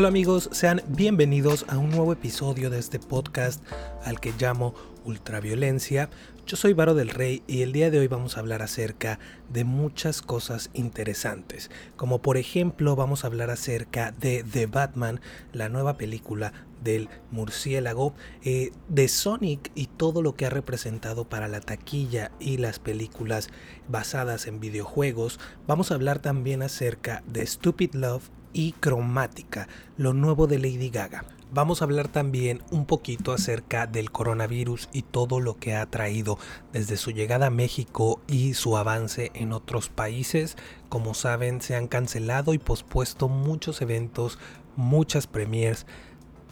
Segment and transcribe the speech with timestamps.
[0.00, 3.62] Hola amigos, sean bienvenidos a un nuevo episodio de este podcast
[4.02, 4.74] al que llamo
[5.04, 6.08] Ultraviolencia.
[6.46, 9.18] Yo soy Varo del Rey y el día de hoy vamos a hablar acerca
[9.50, 15.20] de muchas cosas interesantes, como por ejemplo vamos a hablar acerca de The Batman,
[15.52, 21.46] la nueva película del murciélago, eh, de Sonic y todo lo que ha representado para
[21.46, 23.50] la taquilla y las películas
[23.86, 25.38] basadas en videojuegos.
[25.66, 31.24] Vamos a hablar también acerca de Stupid Love y cromática, lo nuevo de Lady Gaga.
[31.52, 36.38] Vamos a hablar también un poquito acerca del coronavirus y todo lo que ha traído
[36.72, 40.56] desde su llegada a México y su avance en otros países.
[40.88, 44.38] Como saben, se han cancelado y pospuesto muchos eventos,
[44.76, 45.86] muchas premiers.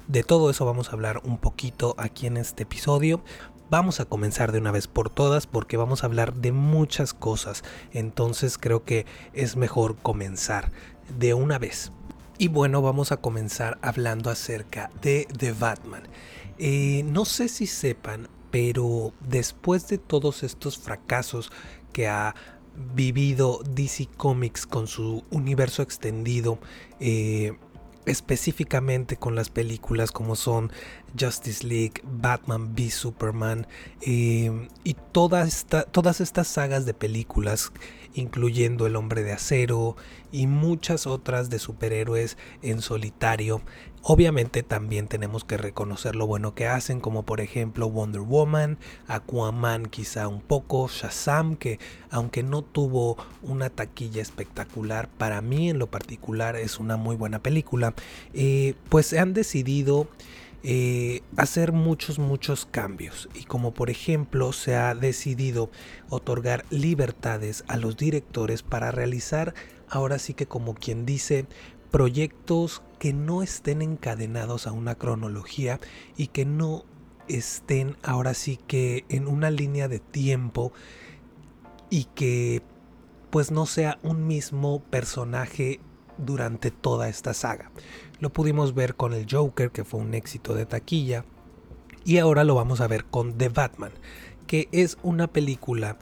[0.08, 3.22] De todo eso vamos a hablar un poquito aquí en este episodio.
[3.70, 7.62] Vamos a comenzar de una vez por todas porque vamos a hablar de muchas cosas.
[7.92, 10.72] Entonces creo que es mejor comenzar
[11.16, 11.92] de una vez.
[12.38, 16.02] Y bueno, vamos a comenzar hablando acerca de The Batman.
[16.58, 21.50] Eh, no sé si sepan, pero después de todos estos fracasos
[21.92, 22.34] que ha
[22.94, 26.58] vivido DC Comics con su universo extendido,
[27.00, 27.56] eh,
[28.06, 30.72] específicamente con las películas como son
[31.18, 33.66] Justice League, Batman v Superman
[34.02, 37.72] eh, y todas estas sagas de películas
[38.14, 39.96] incluyendo El hombre de acero
[40.32, 43.62] y muchas otras de superhéroes en solitario.
[44.02, 49.86] Obviamente también tenemos que reconocer lo bueno que hacen, como por ejemplo Wonder Woman, Aquaman
[49.86, 51.78] quizá un poco, Shazam, que
[52.10, 57.40] aunque no tuvo una taquilla espectacular, para mí en lo particular es una muy buena
[57.40, 57.94] película,
[58.34, 60.08] eh, pues se han decidido
[60.64, 63.28] eh, hacer muchos, muchos cambios.
[63.34, 65.70] Y como por ejemplo se ha decidido
[66.08, 69.54] otorgar libertades a los directores para realizar,
[69.88, 71.46] ahora sí que como quien dice,
[71.90, 75.80] proyectos que no estén encadenados a una cronología
[76.16, 76.84] y que no
[77.28, 80.72] estén ahora sí que en una línea de tiempo
[81.90, 82.62] y que
[83.30, 85.80] pues no sea un mismo personaje
[86.16, 87.70] durante toda esta saga.
[88.20, 91.24] Lo pudimos ver con el Joker, que fue un éxito de taquilla,
[92.04, 93.92] y ahora lo vamos a ver con The Batman,
[94.46, 95.98] que es una película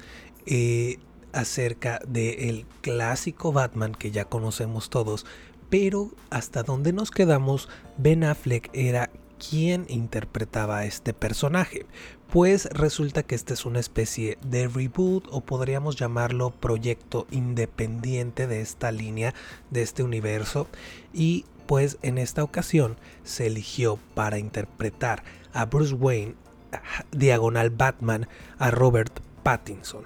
[0.47, 0.99] eh,
[1.33, 5.27] acerca del clásico Batman que ya conocemos todos,
[5.71, 11.87] pero hasta donde nos quedamos, Ben Affleck era quien interpretaba a este personaje.
[12.33, 18.61] Pues resulta que esta es una especie de reboot o podríamos llamarlo proyecto independiente de
[18.61, 19.35] esta línea,
[19.71, 20.67] de este universo.
[21.13, 25.23] Y pues en esta ocasión se eligió para interpretar
[25.53, 26.35] a Bruce Wayne,
[27.13, 28.29] diagonal Batman,
[28.59, 30.05] a Robert Pattinson.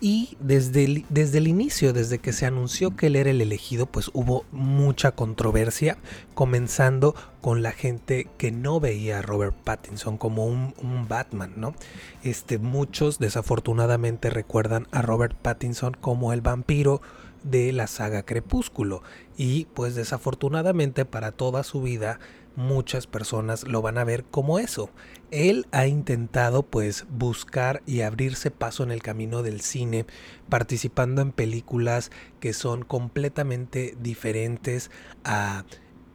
[0.00, 3.86] Y desde el, desde el inicio, desde que se anunció que él era el elegido,
[3.86, 5.96] pues hubo mucha controversia,
[6.34, 11.74] comenzando con la gente que no veía a Robert Pattinson como un, un, Batman, ¿no?
[12.22, 17.00] Este, muchos desafortunadamente recuerdan a Robert Pattinson como el vampiro
[17.42, 19.02] de la saga Crepúsculo
[19.36, 22.18] y pues desafortunadamente para toda su vida
[22.56, 24.90] muchas personas lo van a ver como eso.
[25.30, 30.06] Él ha intentado pues buscar y abrirse paso en el camino del cine,
[30.48, 34.90] participando en películas que son completamente diferentes
[35.24, 35.64] a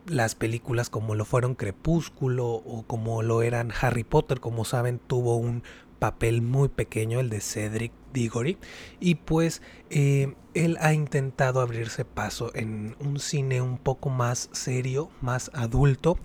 [0.08, 5.38] las películas como lo fueron Crepúsculo o como lo eran Harry Potter, como saben tuvo
[5.38, 5.64] un
[6.02, 8.58] papel muy pequeño, el de Cedric Diggory,
[9.00, 15.12] y pues eh, él ha intentado abrirse paso en un cine un poco más serio,
[15.22, 16.18] más adulto,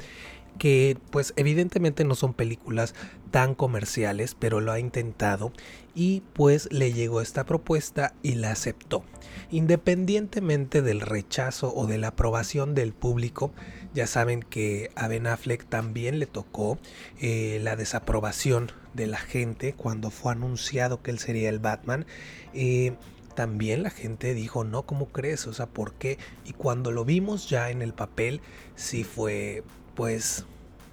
[0.58, 2.94] que pues evidentemente no son películas
[3.30, 5.52] tan comerciales, pero lo ha intentado
[5.94, 9.04] y pues le llegó esta propuesta y la aceptó.
[9.50, 13.52] Independientemente del rechazo o de la aprobación del público,
[13.92, 16.78] ya saben que a Ben Affleck también le tocó
[17.20, 22.06] eh, la desaprobación de la gente cuando fue anunciado que él sería el Batman.
[22.54, 22.94] Eh,
[23.34, 25.46] también la gente dijo, no, ¿cómo crees?
[25.46, 26.18] O sea, ¿por qué?
[26.44, 28.40] Y cuando lo vimos ya en el papel,
[28.74, 29.62] sí fue,
[29.94, 30.46] pues,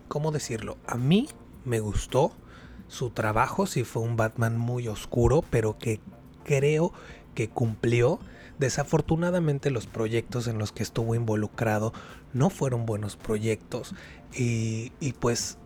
[0.10, 0.78] ¿cómo decirlo?
[0.86, 1.30] A mí
[1.64, 2.34] me gustó
[2.90, 6.02] su trabajo, sí fue un Batman muy oscuro, pero que
[6.44, 6.94] creo
[7.34, 8.20] que cumplió.
[8.60, 11.94] Desafortunadamente los proyectos en los que estuvo involucrado
[12.34, 13.96] no fueron buenos proyectos
[14.36, 15.58] y, y pues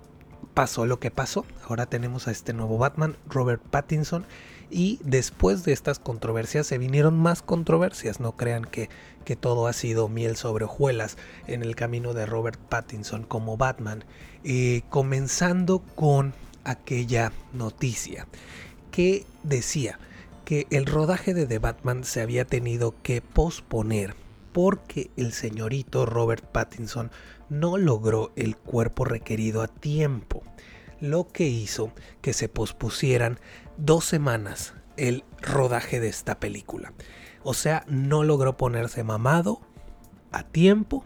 [0.58, 1.46] pasó lo que pasó.
[1.70, 4.26] Ahora tenemos a este nuevo Batman, Robert Pattinson,
[4.72, 8.20] y después de estas controversias se vinieron más controversias.
[8.20, 8.90] No crean que,
[9.24, 11.16] que todo ha sido miel sobre hojuelas
[11.46, 14.04] en el camino de Robert Pattinson como Batman.
[14.44, 16.34] Eh, comenzando con
[16.64, 18.26] aquella noticia
[18.90, 20.00] que decía
[20.44, 24.16] que el rodaje de The Batman se había tenido que posponer
[24.58, 27.12] porque el señorito Robert Pattinson
[27.48, 30.42] no logró el cuerpo requerido a tiempo,
[31.00, 31.92] lo que hizo
[32.24, 33.40] que se pospusieran
[33.78, 36.92] dos semanas el rodaje de esta película.
[37.44, 39.62] O sea, no logró ponerse mamado
[40.32, 41.06] a tiempo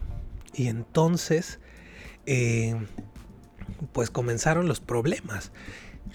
[0.54, 1.60] y entonces
[2.24, 2.86] eh,
[3.92, 5.52] pues comenzaron los problemas.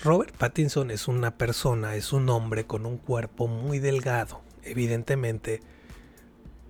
[0.03, 4.41] Robert Pattinson es una persona, es un hombre con un cuerpo muy delgado.
[4.63, 5.61] Evidentemente,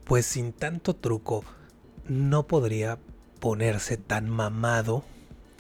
[0.08, 1.44] pues sin tanto truco,
[2.08, 2.98] no podría
[3.42, 5.04] ponerse tan mamado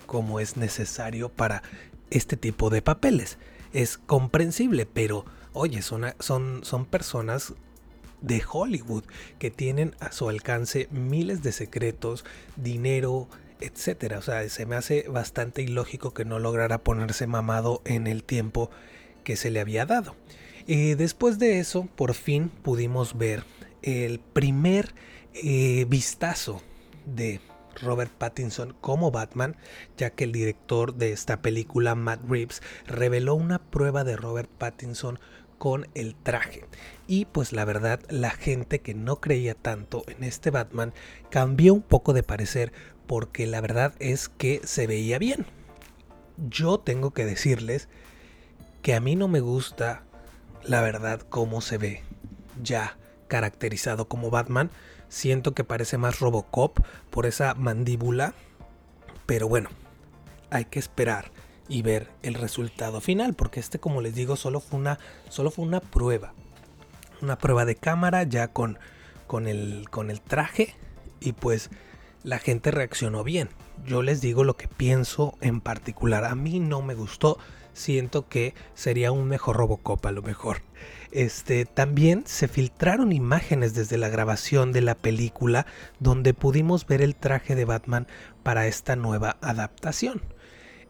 [0.06, 1.62] como es necesario para
[2.10, 3.38] este tipo de papeles.
[3.74, 7.54] Es comprensible, pero oye, son, son, son personas
[8.22, 9.04] de Hollywood
[9.38, 12.24] que tienen a su alcance miles de secretos,
[12.56, 13.28] dinero,
[13.60, 14.20] etcétera.
[14.20, 18.72] O sea, se me hace bastante ilógico que no lograra ponerse mamado en el tiempo
[19.26, 20.16] que se le había dado.
[20.66, 23.44] y después de eso, por fin pudimos ver
[23.82, 24.94] el primer
[25.34, 26.62] eh, vistazo
[27.06, 27.40] de
[27.82, 29.56] Robert Pattinson como Batman,
[29.98, 35.20] ya que el director de esta película, Matt Reeves, reveló una prueba de Robert Pattinson
[35.58, 36.66] con el traje.
[37.08, 40.94] Y pues la verdad, la gente que no creía tanto en este Batman
[41.30, 42.72] cambió un poco de parecer
[43.08, 45.46] porque la verdad es que se veía bien.
[46.50, 47.88] Yo tengo que decirles
[48.82, 50.04] que a mí no me gusta
[50.64, 52.04] la verdad cómo se ve
[52.62, 52.98] ya
[53.28, 54.72] caracterizado como Batman.
[55.10, 56.80] Siento que parece más Robocop
[57.10, 58.34] por esa mandíbula.
[59.26, 59.70] Pero bueno,
[60.50, 61.32] hay que esperar
[61.70, 65.66] y ver el resultado final, porque este, como les digo, solo fue una, solo fue
[65.66, 66.34] una prueba.
[67.22, 68.80] Una prueba de cámara ya con,
[69.26, 70.76] con, el, con el traje
[71.20, 71.70] y pues
[72.24, 73.50] la gente reaccionó bien.
[73.86, 76.26] Yo les digo lo que pienso en particular.
[76.26, 77.38] A mí no me gustó.
[77.74, 80.62] Siento que sería un mejor Robocop a lo mejor.
[81.18, 85.66] Este, también se filtraron imágenes desde la grabación de la película
[86.00, 88.06] donde pudimos ver el traje de Batman
[88.44, 90.22] para esta nueva adaptación.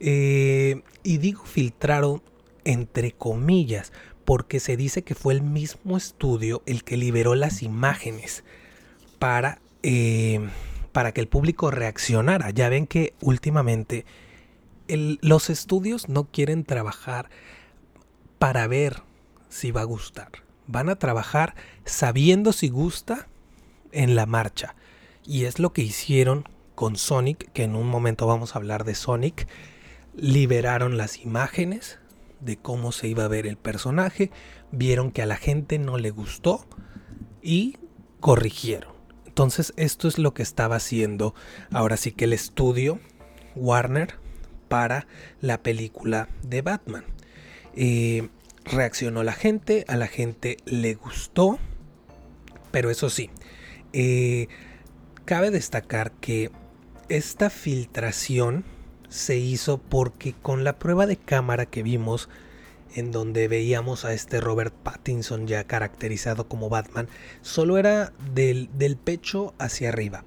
[0.02, 2.22] Eh, y digo filtraron
[2.66, 3.94] entre comillas
[4.26, 8.44] porque se dice que fue el mismo estudio el que liberó las imágenes
[9.20, 10.46] para eh,
[10.92, 12.50] para que el público reaccionara.
[12.50, 14.04] Ya ven que últimamente
[14.90, 17.30] los estudios no quieren trabajar
[18.40, 19.07] para ver
[19.50, 20.32] si va a gustar.
[20.68, 21.56] Van a trabajar
[21.86, 23.28] sabiendo si gusta
[23.92, 24.76] en la marcha.
[25.26, 28.96] Y es lo que hicieron con Sonic, que en un momento vamos a hablar de
[28.96, 29.48] Sonic.
[30.16, 32.00] Liberaron las imágenes
[32.40, 34.32] de cómo se iba a ver el personaje,
[34.72, 36.66] vieron que a la gente no le gustó
[37.42, 37.78] y
[38.20, 38.94] corrigieron.
[39.26, 41.36] Entonces esto es lo que estaba haciendo
[41.72, 43.00] ahora sí que el estudio
[43.56, 44.16] Warner
[44.68, 45.08] para
[45.42, 47.06] la película de Batman.
[47.76, 48.30] Eh,
[48.72, 51.60] reaccionó la gente, a la gente le gustó,
[52.72, 53.30] pero eso sí,
[53.94, 54.48] eh,
[55.26, 56.52] cabe destacar que
[57.10, 58.66] esta filtración
[59.10, 62.30] se hizo porque con la prueba de cámara que vimos
[62.96, 67.08] en donde veíamos a este Robert Pattinson ya caracterizado como Batman,
[67.42, 68.70] solo era del,
[69.04, 70.24] pecho hacia arriba.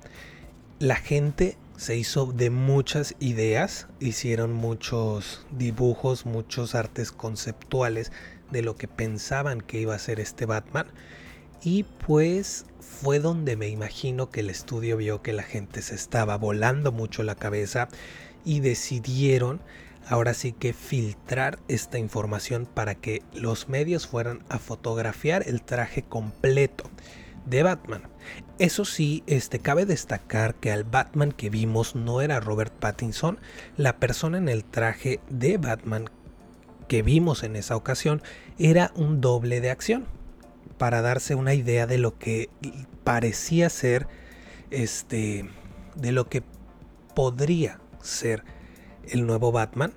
[0.79, 8.13] La gente se hizo de muchas ideas, hicieron muchos dibujos, muchos artes conceptuales
[8.51, 10.89] de lo que pensaban que iba a ser este Batman.
[11.63, 16.37] Y pues fue donde me imagino que el estudio vio que la gente se estaba
[16.37, 17.89] volando mucho la cabeza
[18.45, 19.63] y decidieron
[20.07, 26.03] ahora sí que filtrar esta información para que los medios fueran a fotografiar el traje
[26.03, 26.91] completo
[27.47, 28.10] de Batman.
[28.59, 33.39] Eso sí, este cabe destacar que al Batman que vimos no era Robert Pattinson,
[33.77, 36.11] la persona en el traje de Batman
[36.89, 38.23] que vimos en esa ocasión
[38.59, 40.07] era un doble de acción
[40.77, 42.51] para darse una idea de lo que
[43.05, 44.09] parecía ser
[44.71, 45.49] este
[45.95, 46.43] de lo que
[47.15, 48.45] podría ser
[49.09, 49.93] el nuevo Batman.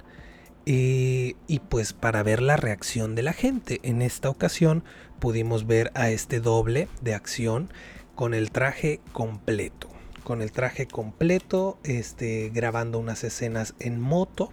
[0.65, 3.79] y pues para ver la reacción de la gente.
[3.83, 4.83] En esta ocasión
[5.19, 7.69] pudimos ver a este doble de acción
[8.15, 9.89] con el traje completo.
[10.23, 14.51] Con el traje completo, este, grabando unas escenas en moto.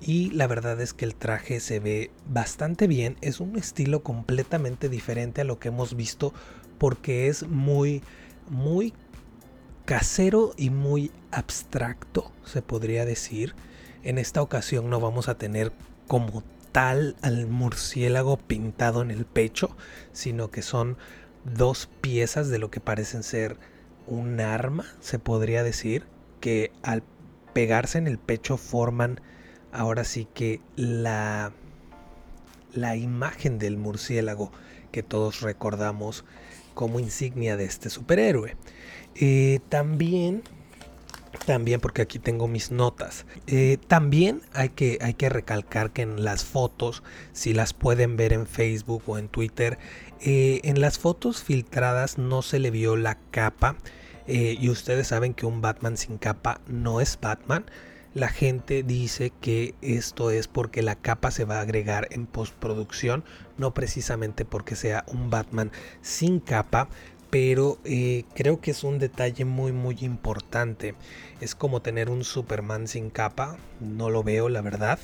[0.00, 3.16] Y la verdad es que el traje se ve bastante bien.
[3.20, 6.34] Es un estilo completamente diferente a lo que hemos visto
[6.78, 8.02] porque es muy,
[8.48, 8.92] muy
[9.84, 13.54] casero y muy abstracto, se podría decir.
[14.02, 15.72] En esta ocasión no vamos a tener
[16.08, 16.42] como
[16.72, 19.76] tal al murciélago pintado en el pecho,
[20.12, 20.96] sino que son
[21.44, 23.56] dos piezas de lo que parecen ser
[24.06, 26.06] un arma, se podría decir,
[26.40, 27.02] que al
[27.52, 29.20] pegarse en el pecho forman
[29.72, 31.52] ahora sí que la
[32.74, 34.50] la imagen del murciélago
[34.90, 36.24] que todos recordamos
[36.74, 38.56] como insignia de este superhéroe.
[39.14, 40.42] Eh, también
[41.46, 43.26] también porque aquí tengo mis notas.
[43.46, 48.32] Eh, también hay que, hay que recalcar que en las fotos, si las pueden ver
[48.32, 49.78] en Facebook o en Twitter,
[50.26, 53.76] eh, en las fotos filtradas no se le vio la capa.
[54.26, 57.66] Eh, y ustedes saben que un Batman sin capa no es Batman.
[58.14, 63.24] La gente dice que esto es porque la capa se va a agregar en postproducción,
[63.58, 66.88] no precisamente porque sea un Batman sin capa,
[67.34, 70.94] pero eh, creo que es un detalle muy muy importante.
[71.40, 75.00] Es como tener un Superman sin capa, no lo veo la verdad.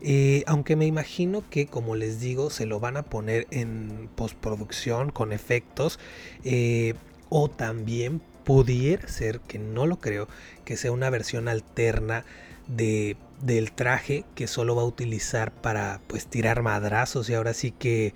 [0.00, 5.10] Eh, aunque me imagino que como les digo se lo van a poner en postproducción
[5.10, 5.98] con efectos
[6.44, 6.94] eh,
[7.30, 10.28] o también pudiera ser, que no lo creo,
[10.64, 12.24] que sea una versión alterna
[12.68, 17.72] de, del traje que solo va a utilizar para pues tirar madrazos y ahora sí
[17.72, 18.14] que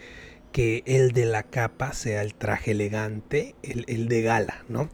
[0.57, 4.89] que el de la capa sea el traje elegante, el, de gala, ¿no?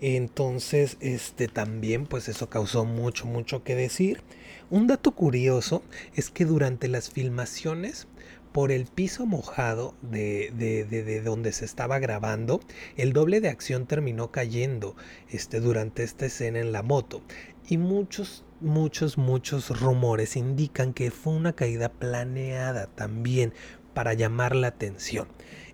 [0.00, 4.22] Entonces, este también, pues eso causó mucho, mucho que decir.
[4.70, 5.82] Un dato curioso
[6.14, 8.08] es que durante las filmaciones,
[8.52, 12.62] por el piso mojado de, de, de, donde se estaba grabando,
[12.96, 14.96] el doble de acción terminó cayendo
[15.28, 17.20] este, durante esta escena en la moto.
[17.68, 23.52] Y muchos, muchos, muchos rumores indican que fue una caída planeada también
[23.94, 25.28] para llamar la atención.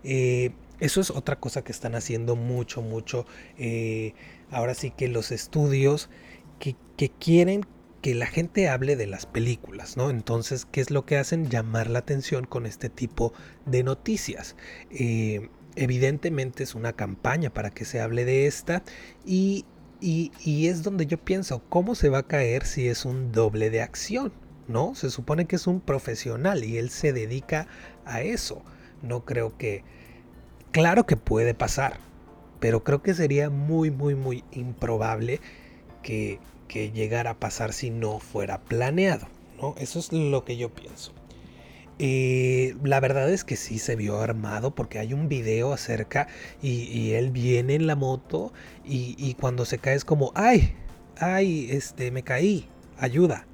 [0.04, 3.26] Eh, eso es otra cosa que están haciendo mucho, mucho.
[3.58, 4.14] Eh,
[4.50, 6.08] ahora sí que los estudios
[6.58, 6.76] que,
[7.18, 7.64] quieren
[8.02, 10.10] que la gente hable de las películas, ¿no?
[10.10, 11.48] Entonces, ¿qué es lo que hacen?
[11.48, 13.32] Llamar la atención con este tipo
[13.66, 14.56] de noticias.
[14.90, 18.82] Eh, evidentemente es una campaña para que se hable de esta
[19.24, 19.64] y,
[20.00, 23.82] y es donde yo pienso, ¿cómo se va a caer si es un doble de
[23.82, 24.32] acción?
[24.68, 24.94] ¿no?
[24.94, 27.66] Se supone que es un profesional y él se dedica
[28.08, 28.62] a eso.
[29.02, 29.84] No creo que...
[30.70, 31.98] Claro que puede pasar,
[32.60, 35.40] pero creo que sería muy, muy, muy improbable
[36.02, 39.28] que, que llegara a pasar si no fuera planeado,
[39.60, 39.74] ¿no?
[39.78, 41.14] Eso es lo que yo pienso.
[41.98, 46.28] Eh, la verdad es que sí se vio armado porque hay un video acerca
[46.62, 48.52] y, él viene en la moto
[48.84, 50.74] y, y, cuando se cae es como, ay,
[51.18, 53.46] ay, este, me caí, ayuda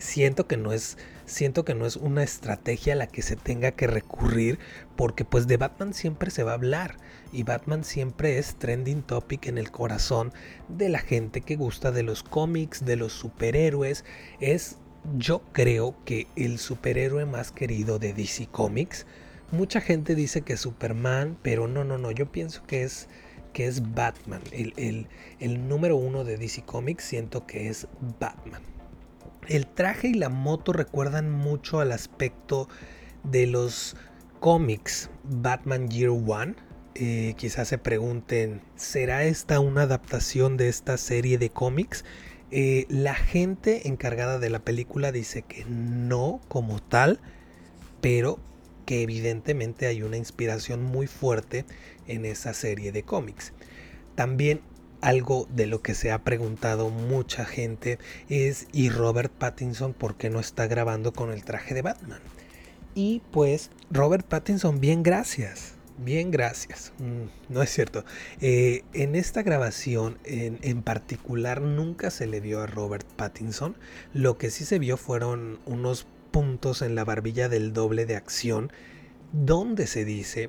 [0.00, 0.98] siento que no es
[1.30, 4.58] siento que no es una estrategia a la que se tenga que recurrir
[4.96, 6.96] porque pues de Batman siempre se va a hablar
[7.32, 10.32] y Batman siempre es trending topic en el corazón
[10.68, 14.04] de la gente que gusta de los cómics, de los superhéroes,
[14.40, 14.78] es
[15.16, 19.06] yo creo que el superhéroe más querido de DC Comics.
[19.50, 23.08] Mucha gente dice que es Superman, pero no, no, no, yo pienso que es
[23.52, 24.42] que es Batman.
[24.52, 25.06] El, el,
[25.40, 27.88] el número uno de DC Comics siento que es
[28.20, 28.62] Batman.
[29.48, 32.68] El traje y la moto recuerdan mucho al aspecto
[33.24, 33.96] de los
[34.38, 36.54] cómics Batman Year One.
[36.94, 42.04] Eh, quizás se pregunten, ¿será esta una adaptación de esta serie de cómics?
[42.50, 47.20] Eh, la gente encargada de la película dice que no como tal,
[48.00, 48.40] pero
[48.86, 51.64] que evidentemente hay una inspiración muy fuerte
[52.08, 53.52] en esa serie de cómics.
[54.16, 54.62] También
[55.00, 60.30] algo de lo que se ha preguntado mucha gente es ¿y Robert Pattinson por qué
[60.30, 62.20] no está grabando con el traje de Batman?
[62.94, 65.74] Y pues Robert Pattinson, bien gracias.
[66.02, 66.92] Bien, gracias.
[66.98, 68.06] Mm, no es cierto.
[68.40, 73.76] Eh, en esta grabación en, en, particular nunca se le vio a Robert Pattinson.
[74.14, 78.72] Lo que sí se vio fueron unos puntos en la barbilla del doble de acción
[79.32, 80.48] donde se dice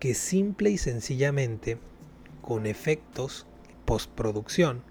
[0.00, 1.78] que simple y sencillamente
[2.40, 3.46] con efectos
[3.84, 4.82] postproducción,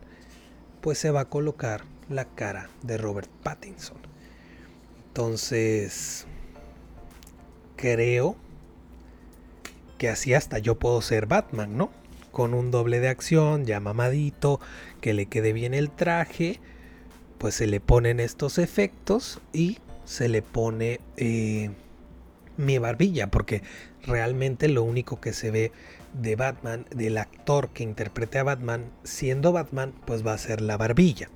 [0.81, 3.97] pues se va a colocar la cara de Robert Pattinson.
[5.07, 6.25] Entonces,
[7.75, 8.35] creo
[9.97, 11.91] que así hasta yo puedo ser Batman, ¿no?
[12.31, 14.59] Con un doble de acción, ya mamadito,
[15.01, 16.59] que le quede bien el traje,
[17.38, 21.71] pues se le ponen estos efectos y se le pone eh,
[22.57, 23.62] mi barbilla, porque
[24.03, 25.71] realmente lo único que se ve
[26.13, 30.77] de Batman, del actor que interprete a Batman, siendo Batman, pues va a ser la
[30.77, 31.29] barbilla.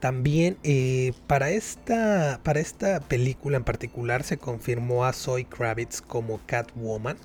[0.00, 6.40] También eh, para, esta, para esta película en particular se confirmó a Zoe Kravitz como
[6.46, 7.16] Catwoman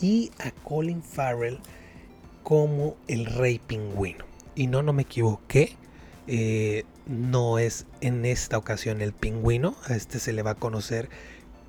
[0.00, 1.58] y a Colin Farrell
[2.42, 4.24] como el Rey Pingüino.
[4.54, 5.76] Y no, no me equivoqué.
[6.26, 11.08] Eh, no es en esta ocasión el pingüino, a este se le va a conocer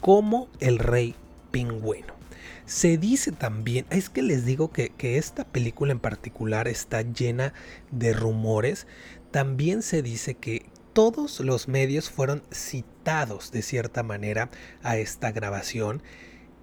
[0.01, 1.15] como el Rey
[1.51, 2.16] Pingüino.
[2.65, 7.53] Se dice también, es que les digo que, esta película en particular está llena
[7.91, 8.87] de rumores.
[9.31, 14.49] También se dice que todos los medios fueron citados de cierta manera
[14.83, 16.01] a esta grabación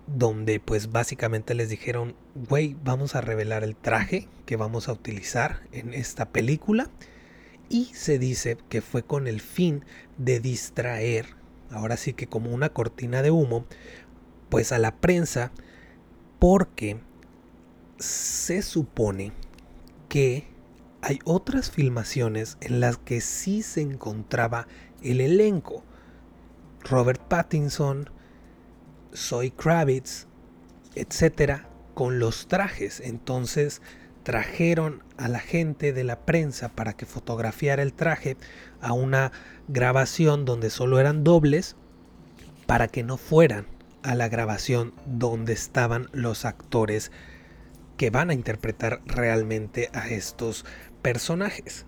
[0.07, 5.63] donde pues básicamente les dijeron, güey, vamos a revelar el traje que vamos a utilizar
[5.73, 6.91] en esta película.
[7.69, 9.85] Y se dice que fue con el fin
[10.19, 11.27] de distraer,
[11.71, 13.65] ahora sí que como una cortina de humo,
[14.49, 15.53] pues a la prensa,
[16.39, 17.01] porque
[17.99, 19.33] se supone
[20.09, 20.47] que
[21.03, 24.67] hay otras filmaciones en las que sí se encontraba
[25.03, 25.85] el elenco.
[26.83, 28.11] Robert Pattinson,
[29.15, 30.27] Zoe Kravitz,
[30.95, 33.01] etcétera, con los trajes.
[33.01, 33.83] Entonces
[34.23, 38.37] trajeron a la gente de la prensa para que fotografiara el traje
[38.81, 39.31] a una
[39.69, 41.77] grabación donde solo eran dobles
[42.67, 43.67] para que no fueran
[44.05, 47.11] a la grabación donde estaban los actores
[47.97, 50.65] que van a interpretar realmente a estos
[51.03, 51.87] personajes.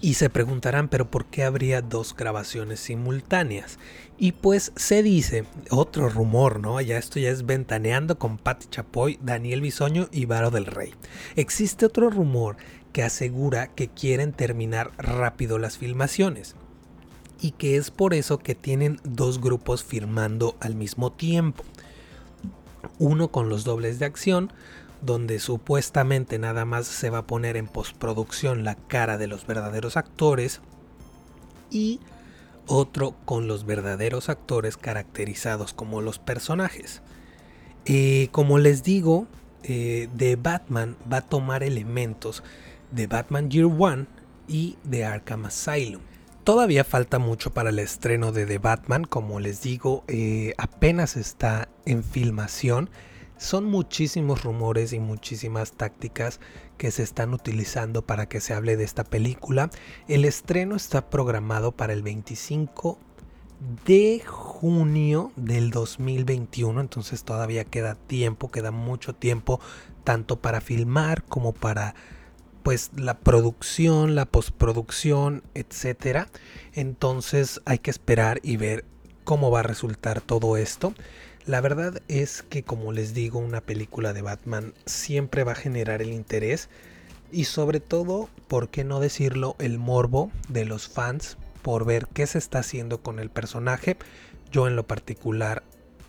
[0.00, 3.80] Y se preguntarán, pero ¿por qué habría dos grabaciones simultáneas?
[4.16, 6.80] Y pues se dice, otro rumor, ¿no?
[6.80, 10.94] Ya esto ya es ventaneando con Patti Chapoy, Daniel Bisoño y Varo del Rey.
[11.34, 12.56] Existe otro rumor
[12.92, 16.54] que asegura que quieren terminar rápido las filmaciones.
[17.40, 21.64] Y que es por eso que tienen dos grupos firmando al mismo tiempo.
[22.98, 24.52] Uno con los dobles de acción,
[25.02, 29.96] donde supuestamente nada más se va a poner en postproducción la cara de los verdaderos
[29.96, 30.60] actores
[31.70, 32.00] y
[32.66, 37.02] otro con los verdaderos actores caracterizados como los personajes.
[38.32, 39.26] Como les digo,
[39.62, 42.42] eh, de Batman va a tomar elementos
[42.90, 44.06] de Batman Year One
[44.46, 46.02] y de Arkham Asylum.
[46.48, 51.68] Todavía falta mucho para el estreno de The Batman, como les digo, eh, apenas está
[51.84, 52.88] en filmación
[53.36, 56.40] son muchísimos rumores y muchísimas tácticas
[56.78, 59.68] que se están utilizando para que se hable de esta película.
[60.08, 62.98] El estreno está programado para el 25
[63.84, 69.60] de junio del 2021, entonces todavía queda tiempo, queda mucho tiempo
[70.02, 71.94] tanto para filmar como para
[72.68, 76.28] pues la producción, la postproducción, etcétera.
[76.74, 78.84] Entonces hay que esperar y ver
[79.24, 80.92] cómo va a resultar todo esto.
[81.46, 86.02] La verdad es que como les digo, una película de Batman siempre va a generar
[86.02, 86.68] el interés
[87.32, 92.26] y sobre todo, ¿por qué no decirlo?, el morbo de los fans por ver qué
[92.26, 93.96] se está haciendo con el personaje.
[94.52, 95.62] Yo en lo particular,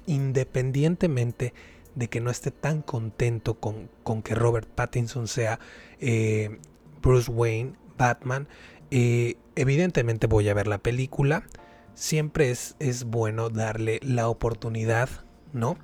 [0.08, 1.54] independientemente
[1.96, 3.90] de que no esté tan contento con,
[4.24, 5.60] que Robert Pattinson sea
[6.00, 6.58] eh,
[7.02, 8.48] Bruce Wayne, Batman,
[8.92, 11.44] eh, evidentemente voy a ver la película.
[11.94, 15.10] Siempre es, es bueno darle la oportunidad
[15.54, 15.78] ¿no?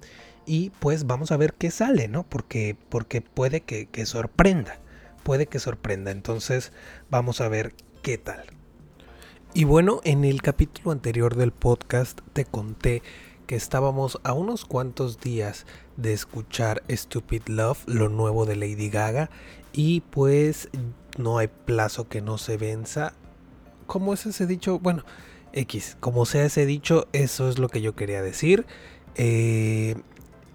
[0.46, 2.24] Y pues vamos a ver qué sale, ¿no?
[2.24, 4.80] Porque, porque puede que, que sorprenda,
[5.24, 6.12] puede que sorprenda.
[6.12, 6.72] Entonces
[7.10, 8.46] vamos a ver qué tal.
[9.54, 13.02] Y bueno, en el capítulo anterior del podcast te conté
[13.46, 15.66] que estábamos a unos cuantos días
[15.98, 19.30] de escuchar Stupid Love, lo nuevo de Lady Gaga,
[19.74, 20.70] y pues
[21.18, 23.14] no hay plazo que no se venza.
[23.88, 24.80] ¿Cómo es ese dicho?
[24.80, 25.04] Bueno,
[25.54, 28.66] X, como sea ese dicho, eso es lo que yo quería decir.
[29.16, 29.96] Eh,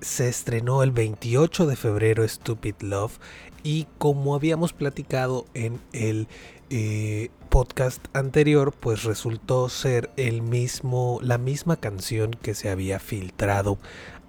[0.01, 3.19] se estrenó el 28 de febrero Stupid Love
[3.63, 6.29] y como habíamos platicado en el
[6.71, 13.79] eh, podcast anterior, pues resultó ser el mismo, la misma canción que se había filtrado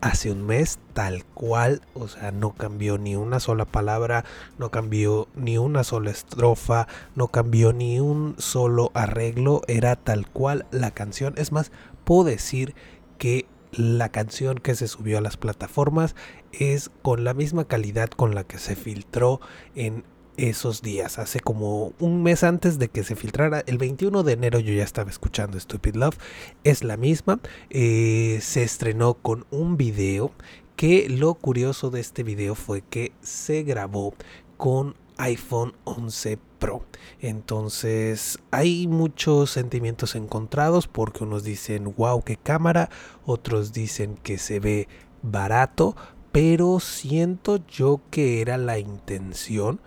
[0.02, 4.26] hace un mes, tal cual, o sea, no cambió ni una sola palabra,
[4.58, 10.66] no cambió ni una sola estrofa, no cambió ni un solo arreglo, era tal cual
[10.72, 11.36] la canción.
[11.38, 11.72] Es más,
[12.04, 12.74] puedo decir
[13.20, 16.16] que la canción que se subió a las plataformas
[16.52, 19.40] es con la misma calidad con la que se filtró
[19.76, 20.04] en
[20.38, 21.20] esos días.
[21.20, 24.84] Hace como un mes antes de que se filtrara, el 21 de enero yo ya
[24.84, 26.18] estaba escuchando Stupid Love.
[26.64, 27.40] Es la misma.
[27.70, 30.32] Eh, se estrenó con un video
[30.76, 34.16] que lo curioso de este video fue que se grabó
[34.58, 36.86] con iPhone 11 Pro.
[37.20, 42.90] Entonces hay muchos sentimientos encontrados porque unos dicen wow qué cámara,
[43.26, 44.88] otros dicen que se ve
[45.22, 45.96] barato,
[46.32, 49.82] pero siento yo que era la intención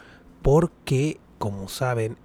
[0.45, 2.19] porque como saben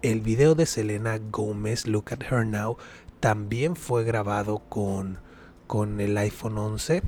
[0.00, 2.78] el video de Selena Gómez Look at Her Now
[3.20, 5.18] también fue grabado con,
[5.66, 7.02] con el iPhone 11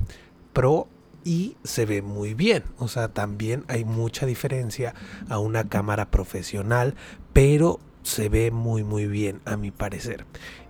[0.53, 0.87] Pro
[1.23, 2.63] y se ve muy bien.
[2.77, 4.93] O sea, también hay mucha diferencia
[5.27, 6.93] a una cámara profesional,
[7.33, 10.25] pero se ve muy muy bien a mi parecer.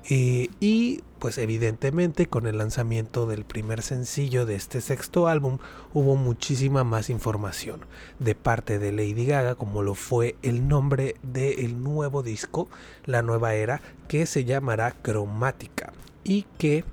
[0.10, 5.58] Eh, y pues evidentemente con el lanzamiento del primer sencillo de este sexto álbum
[5.94, 7.82] hubo muchísima más información
[8.20, 12.70] de parte de Lady Gaga como lo fue el nombre del nuevo disco,
[13.06, 15.92] la nueva era que se llamará Cromática
[16.24, 16.86] y que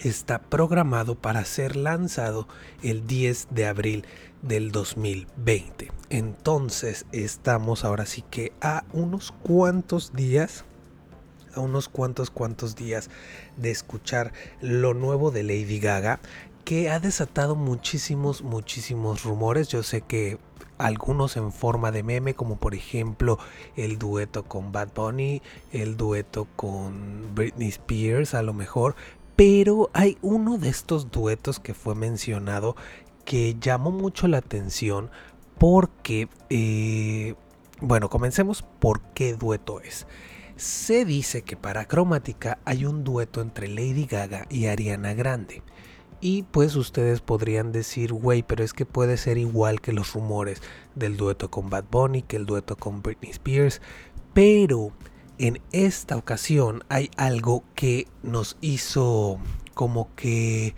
[0.00, 2.48] está programado para ser lanzado
[2.82, 4.04] el 10 de abril
[4.42, 5.90] del 2020.
[6.08, 10.64] Entonces estamos ahora sí que a unos cuantos días,
[11.54, 13.10] a unos cuantos cuantos días
[13.56, 16.20] de escuchar lo nuevo de Lady Gaga
[16.64, 19.68] que ha desatado muchísimos, muchísimos rumores.
[19.68, 20.38] Yo sé que
[20.78, 23.38] algunos en forma de meme, como por ejemplo
[23.76, 28.94] el dueto con Bad Bunny, el dueto con Britney Spears a lo mejor,
[29.36, 32.76] pero hay uno de estos duetos que fue mencionado
[33.30, 35.08] que llamó mucho la atención
[35.56, 37.36] porque, eh,
[37.80, 40.08] bueno, comencemos por qué dueto es.
[40.56, 45.62] Se dice que para Cromática hay un dueto entre Lady Gaga y Ariana Grande.
[46.20, 50.60] Y pues ustedes podrían decir, güey, pero es que puede ser igual que los rumores
[50.96, 53.80] del dueto con Bad Bunny, que el dueto con Britney Spears.
[54.34, 54.90] Pero
[55.38, 59.38] en esta ocasión hay algo que nos hizo
[59.74, 60.74] como que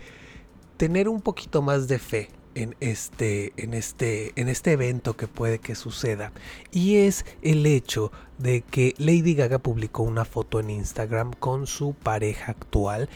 [0.77, 5.59] tener un poquito más de fe en este, en este, en este evento que puede
[5.59, 6.31] que suceda.
[6.71, 11.93] Y es el hecho de que Lady Gaga publicó una foto en Instagram con su
[11.93, 13.09] pareja actual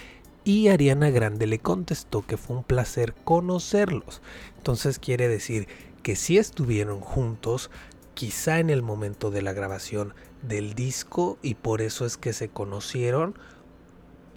[0.44, 4.22] y Ariana Grande le contestó que fue un placer conocerlos.
[4.58, 5.68] Entonces quiere decir
[6.04, 7.70] que si estuvieron juntos,
[8.14, 12.48] quizá en el momento de la grabación del disco y por eso es que se
[12.48, 13.38] conocieron,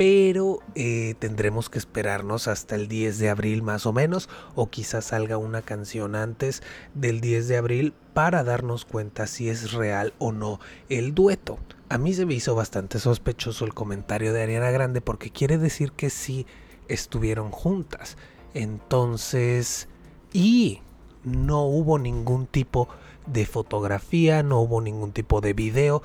[0.01, 5.05] pero eh, tendremos que esperarnos hasta el 10 de abril más o menos, o quizás
[5.05, 6.63] salga una canción antes
[6.95, 10.59] del 10 de abril para darnos cuenta si es real o no
[10.89, 11.59] el dueto.
[11.91, 15.93] A mí se me hizo bastante sospechoso el comentario de Ariana Grande porque quiere decir
[15.93, 16.47] que sí
[16.89, 18.17] estuvieron juntas.
[18.55, 19.87] Entonces,
[20.33, 20.81] y
[21.25, 22.89] no hubo ningún tipo
[23.27, 26.03] de fotografía, no hubo ningún tipo de video.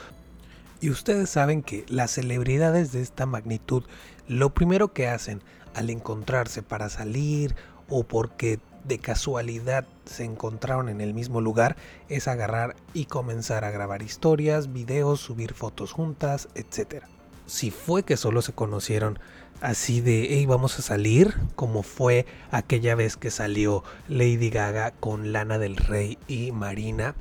[0.81, 3.83] Y ustedes saben que las celebridades de esta magnitud,
[4.27, 5.41] lo primero que hacen
[5.73, 7.55] al encontrarse para salir
[7.89, 11.75] o porque de casualidad se encontraron en el mismo lugar
[12.07, 17.03] es agarrar y comenzar a grabar historias, videos, subir fotos juntas, etc.
[17.47, 19.19] Si fue que solo se conocieron
[19.61, 25.31] así de, hey, vamos a salir, como fue aquella vez que salió Lady Gaga con
[25.31, 27.15] Lana del Rey y Marina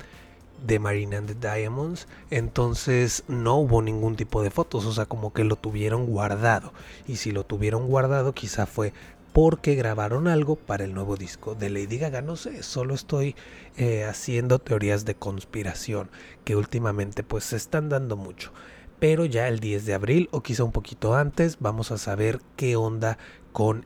[0.63, 5.33] de Marina and the Diamonds, entonces no hubo ningún tipo de fotos, o sea, como
[5.33, 6.73] que lo tuvieron guardado.
[7.07, 8.93] Y si lo tuvieron guardado, quizá fue
[9.35, 12.21] porque grabaron algo para el nuevo disco de Lady Gaga.
[12.21, 13.35] No sé, solo estoy
[13.75, 16.09] eh, haciendo teorías de conspiración
[16.45, 18.53] que últimamente pues se están dando mucho.
[18.97, 22.77] Pero ya el 10 de abril o quizá un poquito antes vamos a saber qué
[22.77, 23.17] onda
[23.51, 23.85] con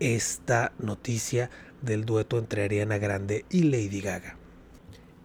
[0.00, 4.38] esta noticia del dueto entre Ariana Grande y Lady Gaga.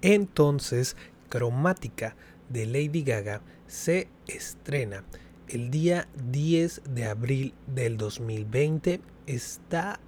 [0.01, 0.95] Entonces,
[1.29, 2.15] Cromática
[2.49, 5.03] de Lady Gaga se estrena
[5.49, 9.99] el día 10 de abril del 2020 está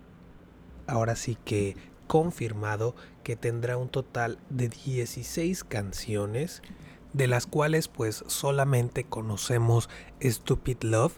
[0.86, 1.76] ahora sí que
[2.06, 6.62] confirmado que tendrá un total de 16 canciones,
[7.14, 9.90] de las cuales pues solamente conocemos
[10.24, 11.18] Stupid Love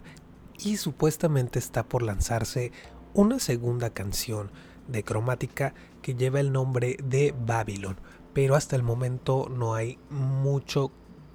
[0.57, 2.71] y supuestamente está por lanzarse
[3.13, 4.51] una segunda canción
[4.87, 7.97] de cromática que lleva el nombre de Babylon,
[8.33, 10.91] pero hasta el momento no hay mucho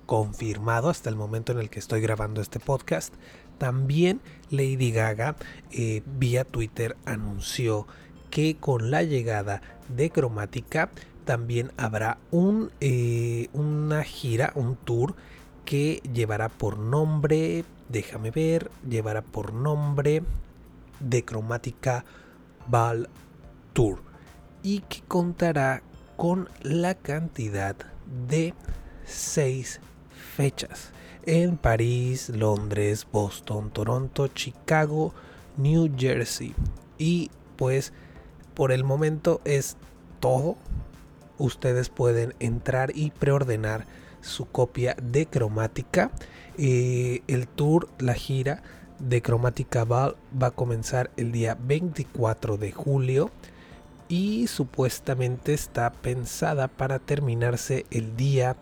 [0.07, 3.15] confirmado hasta el momento en el que estoy grabando este podcast.
[3.59, 5.37] También Lady Gaga
[5.71, 7.87] eh, vía Twitter anunció
[8.31, 10.91] que con la llegada de Cromática
[11.25, 15.15] también habrá un, eh, una gira, un tour
[15.65, 20.23] que llevará por nombre, déjame ver, llevará por nombre
[21.01, 22.07] de Cromática
[22.67, 23.09] Ball
[23.75, 23.99] Tour
[24.63, 25.83] y que contará
[26.19, 27.77] con la cantidad
[28.29, 28.53] de
[29.07, 29.81] seis
[30.35, 30.91] fechas
[31.23, 35.15] en París, Londres, Boston, Toronto, Chicago,
[35.57, 36.57] New Jersey.
[36.99, 37.93] Y pues
[38.55, 39.77] por el momento es
[40.19, 40.57] todo.
[41.39, 43.87] Ustedes pueden entrar y preordenar
[44.21, 46.11] su copia de cromática.
[46.57, 48.65] Eh, el tour, la gira
[48.99, 53.31] de cromática Ball va a comenzar el día 24 de julio
[54.09, 58.57] y supuestamente está pensada para terminarse el día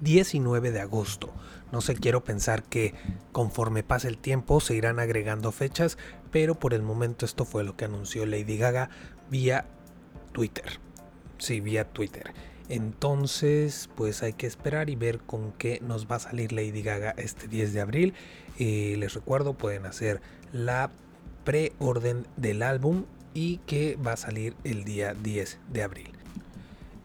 [0.00, 1.32] 19 de agosto.
[1.72, 2.94] No sé, quiero pensar que
[3.32, 5.98] conforme pase el tiempo se irán agregando fechas,
[6.30, 8.90] pero por el momento esto fue lo que anunció Lady Gaga
[9.30, 9.66] vía
[10.32, 10.80] Twitter.
[11.38, 12.32] Sí, vía Twitter.
[12.68, 17.14] Entonces, pues hay que esperar y ver con qué nos va a salir Lady Gaga
[17.16, 18.14] este 10 de abril.
[18.58, 20.20] Eh, les recuerdo, pueden hacer
[20.52, 20.90] la
[21.44, 23.04] preorden del álbum
[23.36, 26.10] y que va a salir el día 10 de abril.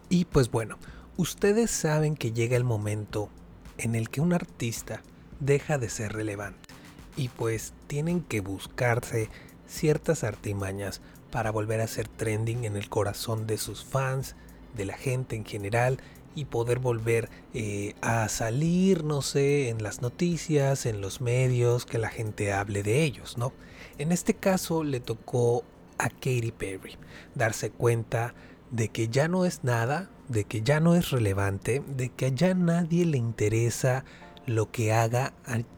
[0.10, 0.78] Y pues bueno,
[1.22, 3.30] Ustedes saben que llega el momento
[3.78, 5.04] en el que un artista
[5.40, 6.70] deja de ser relevante
[7.16, 9.30] y pues tienen que buscarse
[9.68, 14.36] ciertas artimañas para volver a ser trending en el corazón de sus fans,
[14.76, 16.00] de la gente en general
[16.34, 22.00] y poder volver eh, a salir, no sé, en las noticias, en los medios, que
[22.00, 23.54] la gente hable de ellos, ¿no?
[24.00, 25.66] En este caso le tocó
[26.02, 26.98] a Katy Perry
[27.36, 28.34] darse cuenta
[28.72, 32.54] de que ya no es nada, de que ya no es relevante, de que ya
[32.54, 34.04] nadie le interesa
[34.46, 35.34] lo que haga,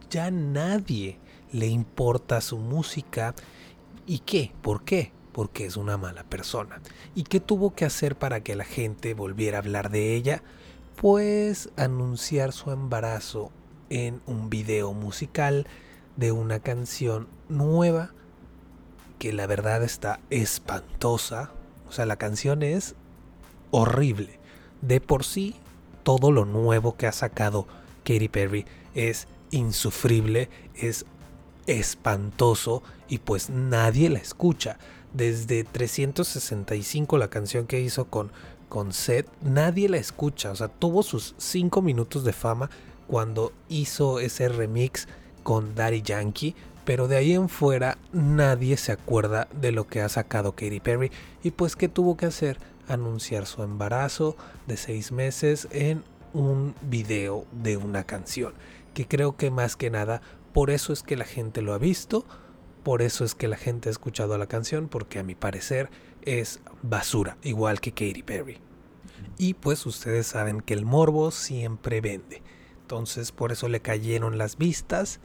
[0.10, 1.20] ya nadie
[1.52, 3.36] le importa su música.
[4.06, 4.52] ¿Y qué?
[4.62, 5.12] ¿Por qué?
[5.32, 6.82] Porque es una mala persona.
[7.16, 10.44] ¿Y qué tuvo que hacer para que la gente volviera a hablar de ella?
[10.96, 13.52] Pues anunciar su embarazo
[13.90, 15.68] en un video musical
[16.16, 18.12] de una canción nueva
[19.24, 21.50] que la verdad está espantosa.
[21.88, 22.94] O sea, la canción es
[23.72, 24.38] horrible.
[24.82, 25.56] De por sí,
[26.04, 27.66] todo lo nuevo que ha sacado
[28.04, 31.06] Katy Perry es insufrible, es
[31.68, 34.78] espantoso y pues nadie la escucha.
[35.14, 38.30] Desde 365 la canción que hizo con,
[38.68, 40.52] con Seth, nadie la escucha.
[40.52, 42.70] O sea, tuvo sus 5 minutos de fama
[43.08, 45.08] cuando hizo ese remix
[45.44, 46.56] con Daddy Yankee.
[46.86, 51.12] Pero de ahí en fuera nadie se acuerda de lo que ha sacado Katy Perry.
[51.44, 52.58] Y pues ¿qué tuvo que hacer?
[52.88, 54.36] Anunciar su embarazo
[54.68, 58.54] de 6 meses en un video de una canción.
[58.94, 60.22] Que creo que más que nada
[60.54, 62.26] por eso es que la gente lo ha visto,
[62.84, 65.90] por eso es que la gente ha escuchado la canción, porque a mi parecer
[66.22, 68.60] es basura, igual que Katy Perry.
[69.38, 72.44] Y pues ustedes saben que el morbo siempre vende.
[72.82, 75.22] Entonces por eso le cayeron las vistas,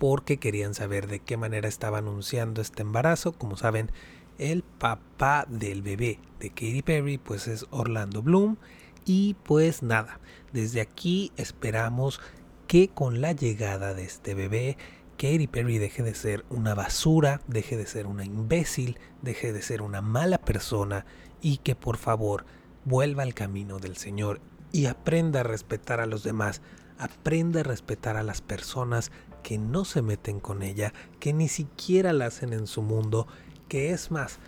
[0.00, 3.32] porque querían saber de qué manera estaba anunciando este embarazo.
[3.32, 3.92] Como saben,
[4.38, 8.56] el papá del bebé de Katy Perry pues es Orlando Bloom.
[9.04, 10.18] Y pues nada,
[10.54, 12.18] desde aquí esperamos
[12.66, 14.78] que con la llegada de este bebé,
[15.18, 19.82] Katy Perry deje de ser una basura, deje de ser una imbécil, deje de ser
[19.82, 21.04] una mala persona
[21.42, 22.46] y que por favor
[22.86, 24.40] vuelva al camino del Señor
[24.72, 26.62] y aprenda a respetar a los demás,
[26.96, 32.12] aprenda a respetar a las personas que no se meten con ella, que ni siquiera
[32.12, 33.26] la hacen en su mundo,
[33.68, 34.38] que es más,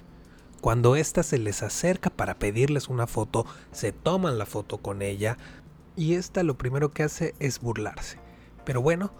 [0.60, 5.36] cuando ésta se les acerca para pedirles una foto, se toman la foto con ella,
[5.96, 8.18] y esta lo primero que hace es burlarse.
[8.64, 9.12] Pero bueno,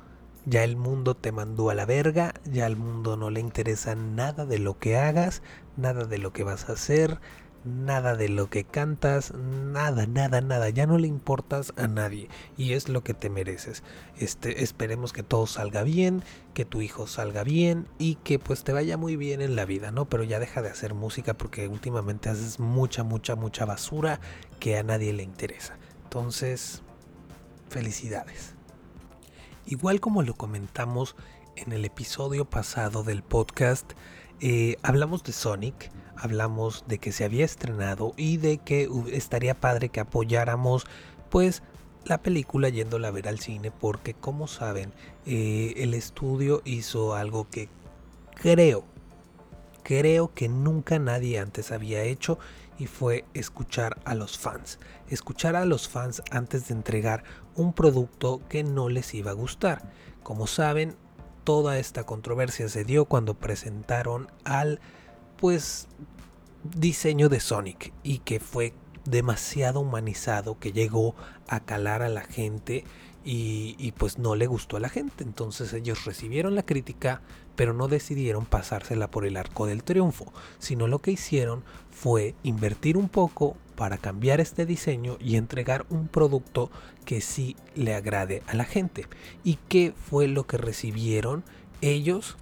[0.45, 4.47] ya el mundo te mandó a la verga, ya al mundo no le interesa nada
[4.47, 5.43] de lo que hagas,
[5.77, 7.21] nada de lo que vas a hacer,
[7.65, 12.73] nada de lo que cantas, nada, nada, nada, ya no le importas a nadie y
[12.73, 13.83] es lo que te mereces.
[14.19, 16.23] Este, esperemos que todo salga bien,
[16.55, 19.91] que tu hijo salga bien y que pues te vaya muy bien en la vida,
[19.91, 20.09] ¿no?
[20.09, 24.21] Pero ya deja de hacer música porque últimamente haces mucha, mucha, mucha basura
[24.59, 25.79] que a nadie le interesa.
[26.05, 26.83] Entonces,
[27.69, 28.55] felicidades.
[29.67, 31.17] Igual como lo comentamos
[31.57, 33.93] en el episodio pasado del podcast,
[34.41, 39.89] eh, hablamos de Sonic, hablamos de que se había estrenado y de que estaría padre
[39.89, 40.87] que apoyáramos
[41.31, 41.63] pues
[42.05, 44.93] la película yéndola a ver al cine porque como saben
[45.27, 47.69] eh, el estudio hizo algo que
[48.35, 48.85] creo
[49.83, 52.39] creo que nunca nadie antes había hecho
[52.79, 54.79] y fue escuchar a los fans.
[55.09, 57.23] Escuchar a los fans antes de entregar
[57.55, 59.83] un producto que no les iba a gustar.
[60.23, 60.97] Como saben,
[61.45, 64.81] toda esta controversia se dio cuando presentaron al
[65.43, 65.89] pues
[66.63, 68.75] diseño de Sonic y que fue
[69.05, 71.17] demasiado humanizado que llegó
[71.49, 72.85] a calar a la gente
[73.25, 75.25] y, pues no le gustó a la gente.
[75.25, 77.23] Entonces ellos recibieron la crítica,
[77.57, 82.97] pero no decidieron pasársela por el arco del triunfo, sino lo que hicieron fue invertir
[82.97, 86.71] un poco para cambiar este diseño y entregar un producto
[87.05, 89.09] que sí le agrade a la gente.
[89.43, 91.43] ¿Y qué fue lo que recibieron
[91.81, 92.37] ellos?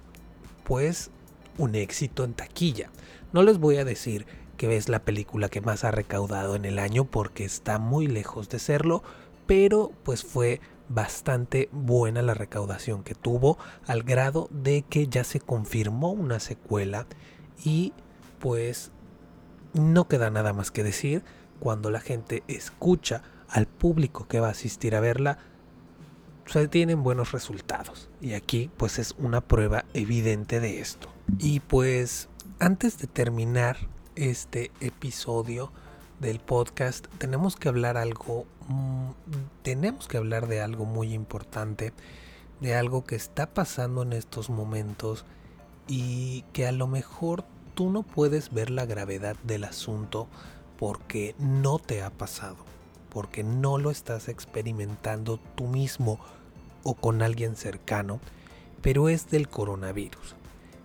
[0.65, 1.09] Pues
[1.57, 2.89] un éxito en taquilla.
[3.33, 4.25] No les voy a decir
[4.57, 8.49] que es la película que más ha recaudado en el año porque está muy lejos
[8.49, 9.01] de serlo,
[9.47, 15.39] pero pues fue bastante buena la recaudación que tuvo al grado de que ya se
[15.39, 17.07] confirmó una secuela
[17.63, 17.93] y
[18.39, 18.91] pues
[19.73, 21.23] no queda nada más que decir.
[21.59, 25.37] Cuando la gente escucha al público que va a asistir a verla
[26.45, 28.09] se tienen buenos resultados.
[28.19, 33.77] Y aquí pues es una prueba evidente de esto y pues antes de terminar
[34.15, 35.71] este episodio
[36.19, 39.09] del podcast tenemos que hablar algo mm,
[39.61, 41.93] tenemos que hablar de algo muy importante
[42.59, 45.25] de algo que está pasando en estos momentos
[45.87, 50.27] y que a lo mejor tú no puedes ver la gravedad del asunto
[50.77, 52.57] porque no te ha pasado
[53.09, 56.19] porque no lo estás experimentando tú mismo
[56.83, 58.19] o con alguien cercano
[58.81, 60.35] pero es del coronavirus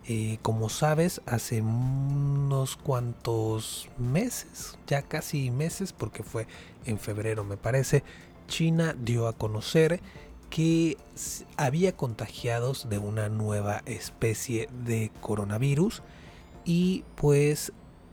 [0.08, 6.46] Eh, como sabes, hace unos cuantos meses, ya casi meses, porque fue
[6.84, 8.04] en febrero me parece,
[8.46, 10.00] China dio a conocer
[10.48, 10.96] que
[11.56, 16.04] había contagiados de una nueva especie de coronavirus
[16.64, 17.72] y pues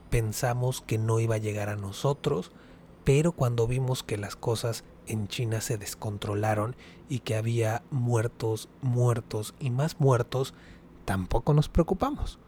[0.09, 2.51] pensamos que no iba a llegar a nosotros,
[3.03, 6.75] pero cuando vimos que las cosas en China se descontrolaron
[7.07, 10.55] y que había muertos, muertos y más muertos,
[11.05, 12.39] tampoco nos preocupamos.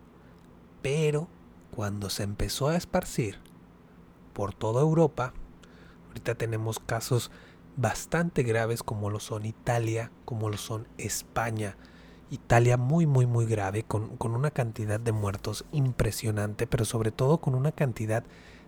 [0.82, 1.28] Pero
[1.72, 3.38] cuando se empezó a esparcir
[4.34, 5.34] por toda Europa,
[6.08, 7.32] ahorita tenemos casos
[7.78, 11.76] bastante graves como lo son Italia, como lo son España.
[12.30, 17.40] Italia muy muy muy grave, con, con una cantidad de muertos impresionante, pero sobre todo
[17.40, 18.24] con una cantidad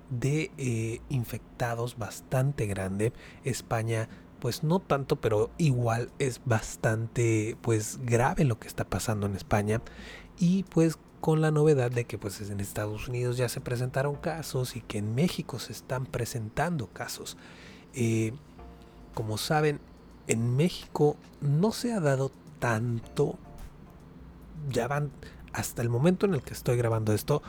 [0.10, 3.14] de eh, infectados bastante grande.
[3.44, 9.36] España pues no tanto, pero igual es bastante pues grave lo que está pasando en
[9.36, 9.82] España
[10.40, 14.76] y pues con la novedad de que pues en Estados Unidos ya se presentaron casos
[14.76, 17.38] y que en México se están presentando casos.
[17.94, 18.34] Eh,
[19.14, 19.80] como saben,
[20.28, 23.38] en México no se ha dado tanto,
[24.70, 25.12] ya van
[25.54, 27.42] hasta el momento en el que estoy grabando esto,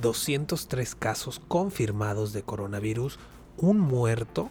[0.00, 3.18] 203 casos confirmados de coronavirus,
[3.58, 4.50] un muerto,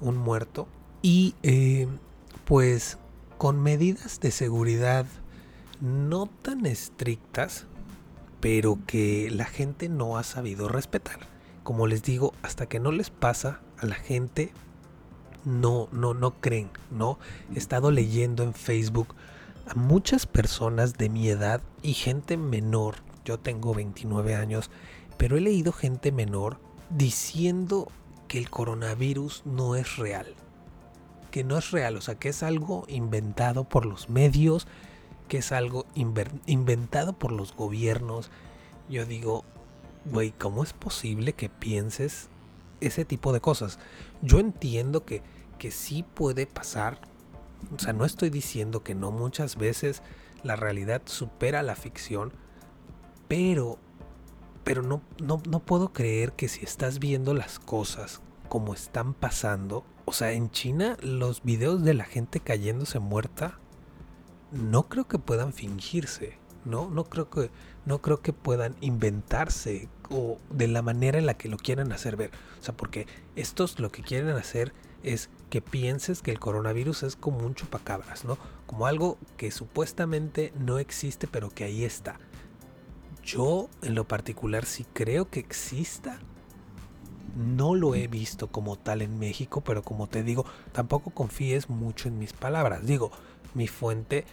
[0.00, 0.66] un muerto,
[1.02, 1.88] y eh,
[2.44, 2.98] pues
[3.38, 5.06] con medidas de seguridad
[5.80, 7.66] no tan estrictas,
[8.40, 11.20] pero que la gente no ha sabido respetar.
[11.62, 14.52] Como les digo, hasta que no les pasa a la gente,
[15.44, 17.18] no, no, no creen, ¿no?
[17.54, 19.14] He estado leyendo en Facebook
[19.66, 24.70] a muchas personas de mi edad y gente menor yo tengo 29 años,
[25.16, 26.58] pero he leído gente menor
[26.90, 27.88] diciendo
[28.28, 30.34] que el coronavirus no es real.
[31.30, 34.66] Que no es real, o sea, que es algo inventado por los medios,
[35.28, 38.30] que es algo inventado por los gobiernos.
[38.88, 39.44] Yo digo,
[40.04, 42.28] güey, ¿cómo es posible que pienses
[42.80, 43.78] ese tipo de cosas?
[44.22, 45.22] Yo entiendo que,
[45.58, 47.00] que sí puede pasar.
[47.74, 50.02] O sea, no estoy diciendo que no muchas veces
[50.42, 52.32] la realidad supera la ficción,
[53.28, 53.78] pero,
[54.64, 59.84] pero no, no, no puedo creer que si estás viendo las cosas como están pasando,
[60.06, 63.60] o sea, en China los videos de la gente cayéndose muerta,
[64.50, 66.90] no creo que puedan fingirse, ¿no?
[66.90, 67.52] No creo que,
[67.86, 72.16] no creo que puedan inventarse o de la manera en la que lo quieren hacer
[72.16, 72.32] ver.
[72.60, 77.14] O sea, porque estos lo que quieren hacer es que pienses que el coronavirus es
[77.14, 78.36] como un chupacabras, ¿no?
[78.66, 82.18] Como algo que supuestamente no existe, pero que ahí está.
[83.22, 86.18] Yo en lo particular sí creo que exista.
[87.36, 92.08] No lo he visto como tal en México, pero como te digo, tampoco confíes mucho
[92.08, 92.86] en mis palabras.
[92.86, 93.10] Digo,
[93.54, 94.24] mi fuente,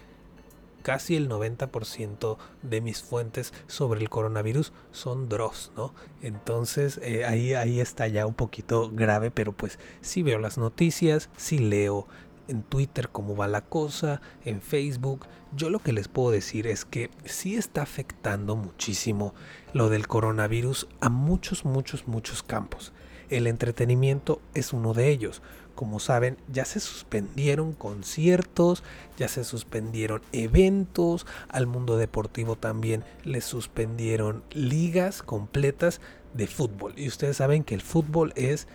[0.83, 5.93] casi el 90% de mis fuentes sobre el coronavirus son Dross, ¿no?
[6.21, 11.29] Entonces eh, ahí, ahí está ya un poquito grave, pero pues sí veo las noticias,
[11.35, 12.07] sí leo
[12.47, 15.25] en Twitter cómo va la cosa, en Facebook.
[15.55, 19.33] Yo lo que les puedo decir es que sí está afectando muchísimo
[19.73, 22.93] lo del coronavirus a muchos, muchos, muchos campos.
[23.29, 25.41] El entretenimiento es uno de ellos.
[25.75, 28.83] Como saben, ya se suspendieron conciertos,
[29.17, 36.01] ya se suspendieron eventos, al mundo deportivo también les suspendieron ligas completas
[36.33, 36.93] de fútbol.
[36.97, 38.67] Y ustedes saben que el fútbol es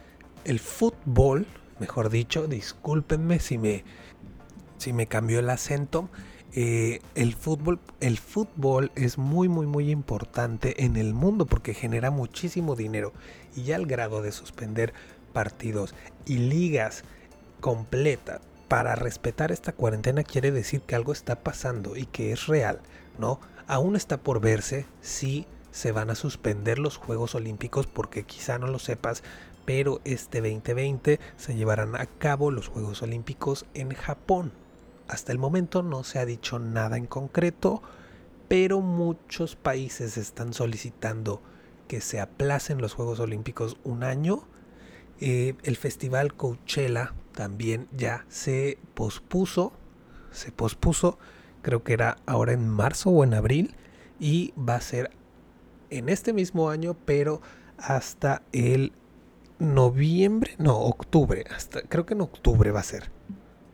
[0.45, 1.47] el fútbol,
[1.83, 3.83] mejor dicho, discúlpenme si me,
[4.79, 6.09] si me cambió el acento.
[6.55, 12.11] Eh, el fútbol el fútbol es muy muy muy importante en el mundo porque genera
[12.11, 13.15] muchísimo dinero
[13.57, 14.93] y ya al grado de suspender
[15.33, 15.95] partidos
[16.27, 17.05] y ligas
[17.61, 22.81] completas para respetar esta cuarentena quiere decir que algo está pasando y que es real,
[23.19, 23.41] ¿no?
[23.67, 28.67] Aún está por verse si se van a suspender los Juegos Olímpicos porque quizá no
[28.67, 29.23] lo sepas,
[29.65, 34.53] pero este 2020 se llevarán a cabo los Juegos Olímpicos en Japón.
[35.09, 37.83] Hasta el momento no se ha dicho nada en concreto,
[38.49, 41.43] pero muchos países están solicitando
[41.89, 44.45] que se aplacen los Juegos Olímpicos un año.
[45.21, 49.73] Eh, el festival Coachella también ya se pospuso,
[50.31, 51.19] se pospuso,
[51.63, 53.77] creo que era ahora en marzo o en abril,
[54.19, 55.11] y va a ser
[55.91, 57.43] en este mismo año, pero
[57.77, 58.93] hasta el
[59.59, 63.11] noviembre, no, octubre, hasta creo que en octubre va a ser.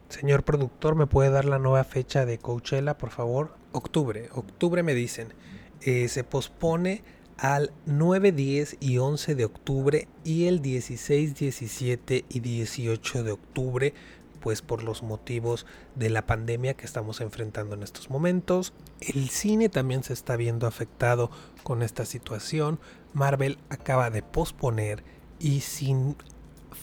[0.08, 3.54] Señor productor, ¿me puede dar la nueva fecha de Coachella, por favor?
[3.72, 5.34] Octubre, octubre me dicen.
[5.82, 7.02] Eh, se pospone
[7.36, 13.94] al 9, 10 y 11 de octubre y el 16, 17 y 18 de octubre
[14.40, 18.72] pues por los motivos de la pandemia que estamos enfrentando en estos momentos.
[19.00, 21.30] El cine también se está viendo afectado
[21.62, 22.78] con esta situación.
[23.12, 25.02] Marvel acaba de posponer
[25.38, 26.16] y sin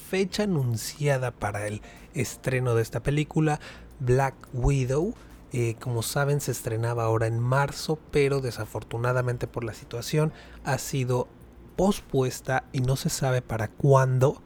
[0.09, 1.81] fecha anunciada para el
[2.13, 3.59] estreno de esta película,
[3.99, 5.13] Black Widow,
[5.51, 10.33] eh, como saben se estrenaba ahora en marzo, pero desafortunadamente por la situación
[10.63, 11.27] ha sido
[11.75, 14.41] pospuesta y no se sabe para cuándo.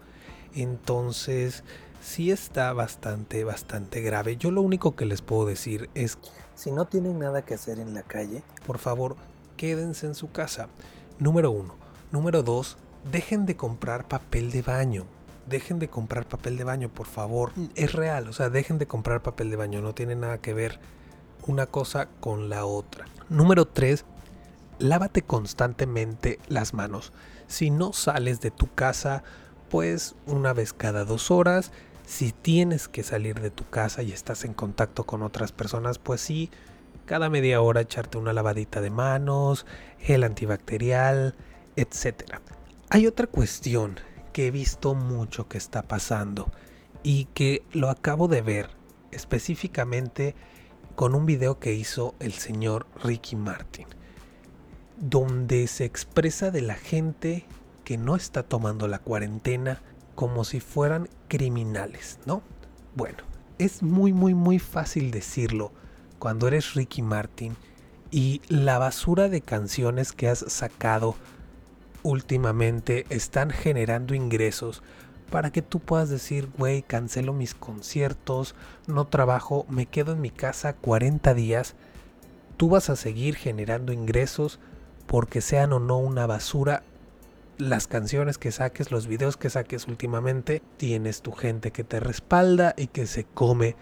[0.54, 1.64] Entonces
[2.02, 4.38] sí está bastante, bastante grave.
[4.38, 6.18] Yo lo único que les puedo decir es,
[6.56, 9.16] si no tienen nada que hacer en la calle, por favor,
[9.58, 10.70] quédense en su casa.
[11.20, 11.76] Número uno.
[12.12, 12.78] Número dos,
[13.12, 15.06] dejen de comprar papel de baño.
[15.48, 17.52] Dejen de comprar papel de baño, por favor.
[17.76, 19.82] Es real, o sea, dejen de comprar papel de baño.
[19.82, 20.80] No tiene nada que ver
[21.48, 23.06] una cosa con la otra.
[23.30, 24.06] Número tres,
[24.78, 27.12] lávate constantemente las manos.
[27.48, 29.24] Si no sales de tu casa,
[29.70, 31.72] pues una vez cada dos horas,
[32.06, 36.22] si tienes que salir de tu casa y estás en contacto con otras personas, pues
[36.22, 36.50] sí,
[37.06, 39.66] cada media hora echarte una lavadita de manos,
[40.00, 41.36] gel antibacterial,
[41.76, 42.40] etc.
[42.92, 44.00] Hay otra cuestión
[44.34, 46.52] que he visto mucho que está pasando
[47.04, 48.72] y que lo acabo de ver
[49.12, 50.34] específicamente
[50.96, 53.86] con un video que hizo el señor Ricky Martin,
[54.98, 57.46] donde se expresa de la gente
[57.84, 59.84] que no está tomando la cuarentena
[60.16, 62.42] como si fueran criminales, ¿no?
[62.96, 63.20] Bueno,
[63.60, 65.74] es muy, muy, muy fácil decirlo
[66.18, 67.56] cuando eres Ricky Martin
[68.10, 71.16] y la basura de canciones que has sacado
[72.10, 74.82] últimamente están generando ingresos
[75.30, 78.56] para que tú puedas decir, güey, cancelo mis conciertos,
[78.88, 81.76] no trabajo, me quedo en mi casa 40 días,
[82.58, 84.60] tú vas a seguir generando ingresos
[85.06, 86.84] porque sean o no una basura
[87.60, 92.74] las canciones que saques, los videos que saques últimamente, tienes tu gente que te respalda
[92.78, 93.76] y que se come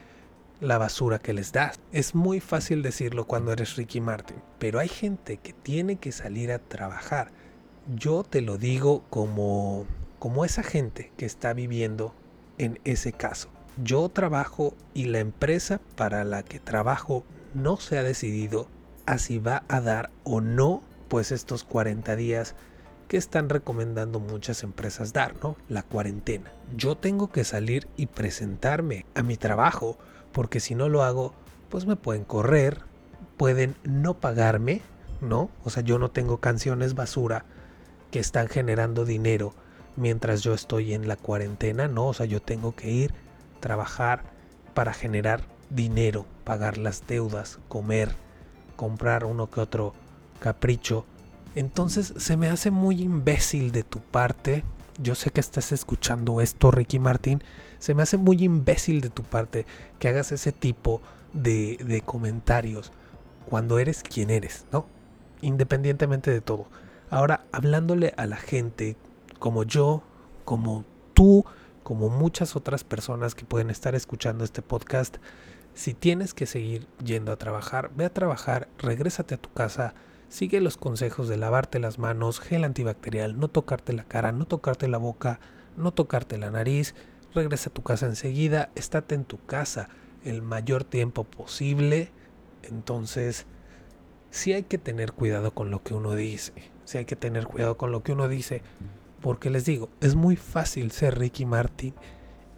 [0.59, 1.80] la basura que les das.
[1.91, 6.51] Es muy fácil decirlo cuando eres Ricky Martin, pero hay gente que tiene que salir
[6.51, 7.32] a trabajar.
[7.95, 9.85] Yo te lo digo como
[10.19, 12.13] como esa gente que está viviendo
[12.57, 13.49] en ese caso.
[13.81, 17.23] Yo trabajo y la empresa para la que trabajo
[17.53, 18.67] no se ha decidido
[19.05, 22.55] a si va a dar o no pues estos 40 días
[23.07, 25.55] que están recomendando muchas empresas dar, ¿no?
[25.69, 26.51] La cuarentena.
[26.75, 29.97] Yo tengo que salir y presentarme a mi trabajo,
[30.33, 31.33] porque si no lo hago,
[31.69, 32.81] pues me pueden correr,
[33.38, 34.81] pueden no pagarme,
[35.21, 35.49] ¿no?
[35.63, 37.45] O sea, yo no tengo canciones basura
[38.12, 39.53] que están generando dinero
[39.95, 42.08] mientras yo estoy en la cuarentena, ¿no?
[42.08, 43.14] O sea, yo tengo que ir,
[43.60, 44.24] trabajar
[44.74, 48.16] para generar dinero, pagar las deudas, comer,
[48.76, 49.93] comprar uno que otro
[50.39, 51.05] capricho
[51.58, 54.64] entonces se me hace muy imbécil de tu parte.
[55.01, 57.43] Yo sé que estás escuchando esto, Ricky Martín.
[57.80, 59.66] Se me hace muy imbécil de tu parte
[59.97, 61.01] que hagas ese tipo
[61.34, 62.91] de, de comentarios
[63.49, 64.86] cuando eres quien eres, ¿no?
[65.41, 66.68] Independientemente de todo.
[67.10, 68.97] Ahora, hablándole a la gente
[69.39, 70.03] como yo,
[70.45, 71.45] como tú,
[71.84, 75.18] como muchas otras personas que pueden estar escuchando este podcast,
[75.74, 79.93] si tienes que seguir yendo a trabajar, ve a trabajar, regrésate a tu casa,
[80.30, 84.89] Sigue los consejos de lavarte las manos, gel antibacterial, no tocarte la cara, no tocarte
[84.89, 85.39] la boca,
[85.78, 86.95] no tocarte la nariz.
[87.34, 89.88] Regresa a tu casa enseguida, estate en tu casa
[90.26, 92.12] el mayor tiempo posible.
[92.64, 93.45] Entonces,
[94.38, 96.53] sí hay que tener cuidado con lo que uno dice.
[96.85, 98.61] Sí hay que tener cuidado con lo que uno dice.
[99.21, 101.93] Porque les digo, es muy fácil ser Ricky Martin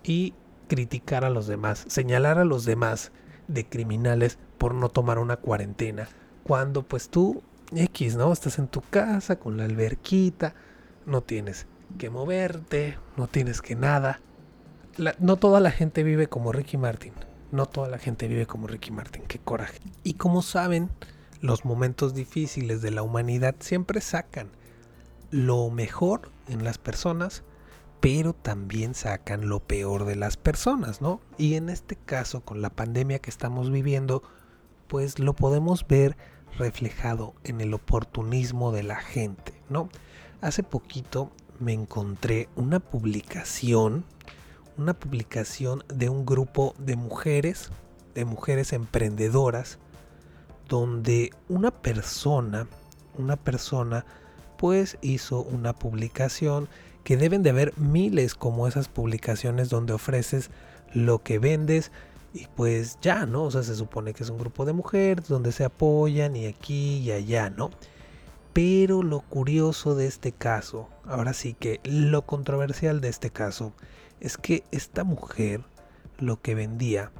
[0.03, 0.33] y
[0.67, 3.11] criticar a los demás, señalar a los demás
[3.47, 6.09] de criminales por no tomar una cuarentena.
[6.43, 7.41] Cuando pues tú
[7.75, 8.31] X, ¿no?
[8.31, 10.53] Estás en tu casa con la alberquita,
[11.05, 11.65] no tienes
[11.97, 14.21] que moverte, no tienes que nada.
[15.19, 17.13] no toda la gente vive como Ricky Martin.
[17.51, 19.23] No toda la gente vive como Ricky Martin.
[19.27, 19.79] Qué coraje.
[20.03, 20.89] Y como saben,
[21.41, 24.49] los momentos difíciles de la humanidad siempre sacan
[25.31, 27.43] lo mejor en las personas,
[27.99, 31.21] pero también sacan lo peor de las personas, ¿no?
[31.37, 34.23] Y en este caso, con la pandemia que estamos viviendo,
[34.87, 36.17] pues lo podemos ver
[36.57, 39.89] reflejado en el oportunismo de la gente, ¿no?
[40.41, 44.05] Hace poquito me encontré una publicación,
[44.77, 47.69] una publicación de un grupo de mujeres,
[48.15, 49.77] de mujeres emprendedoras,
[50.69, 52.67] donde una persona,
[53.17, 54.05] una persona,
[54.57, 56.69] pues hizo una publicación
[57.03, 60.51] que deben de haber miles como esas publicaciones donde ofreces
[60.93, 61.91] lo que vendes
[62.33, 63.43] y pues ya, ¿no?
[63.43, 66.99] O sea, se supone que es un grupo de mujeres donde se apoyan y aquí
[66.99, 67.71] y allá, ¿no?
[68.53, 73.73] Pero lo curioso de este caso, ahora sí que lo controversial de este caso,
[74.19, 75.61] es que esta mujer
[76.17, 77.11] lo que vendía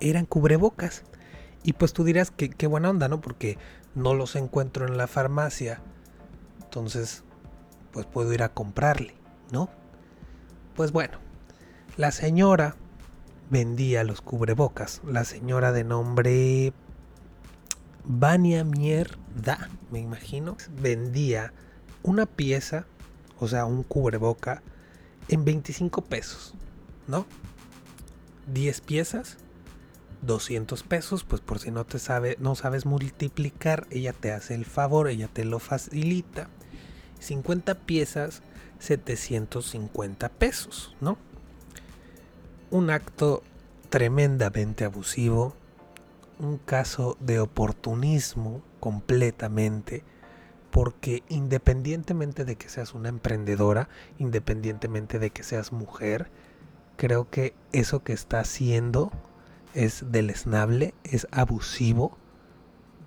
[0.00, 1.02] eran cubrebocas.
[1.64, 3.20] Y pues tú dirás que qué buena onda, ¿no?
[3.20, 3.58] Porque
[3.94, 5.80] no los encuentro en la farmacia.
[6.62, 7.24] Entonces,
[7.90, 9.14] pues puedo ir a comprarle,
[9.50, 9.70] ¿no?
[10.76, 11.18] Pues bueno,
[11.96, 12.76] la señora
[13.50, 15.00] vendía los cubrebocas.
[15.06, 16.72] La señora de nombre
[18.04, 21.54] Vania Mierda, me imagino, vendía
[22.02, 22.86] una pieza,
[23.38, 24.62] o sea, un cubreboca,
[25.28, 26.54] en 25 pesos,
[27.08, 27.24] ¿no?
[28.52, 29.38] 10 piezas,
[30.26, 34.64] 200 pesos, pues por si no te sabe, no sabes multiplicar, ella te hace el
[34.64, 36.48] favor, ella te lo facilita.
[37.20, 38.42] 50 piezas,
[38.78, 41.16] 750 pesos, ¿no?
[42.70, 43.42] Un acto
[43.88, 45.54] tremendamente abusivo,
[46.38, 50.02] un caso de oportunismo completamente,
[50.70, 56.30] porque independientemente de que seas una emprendedora, independientemente de que seas mujer,
[56.96, 59.12] creo que eso que está haciendo
[59.74, 62.16] es deleznable, es abusivo.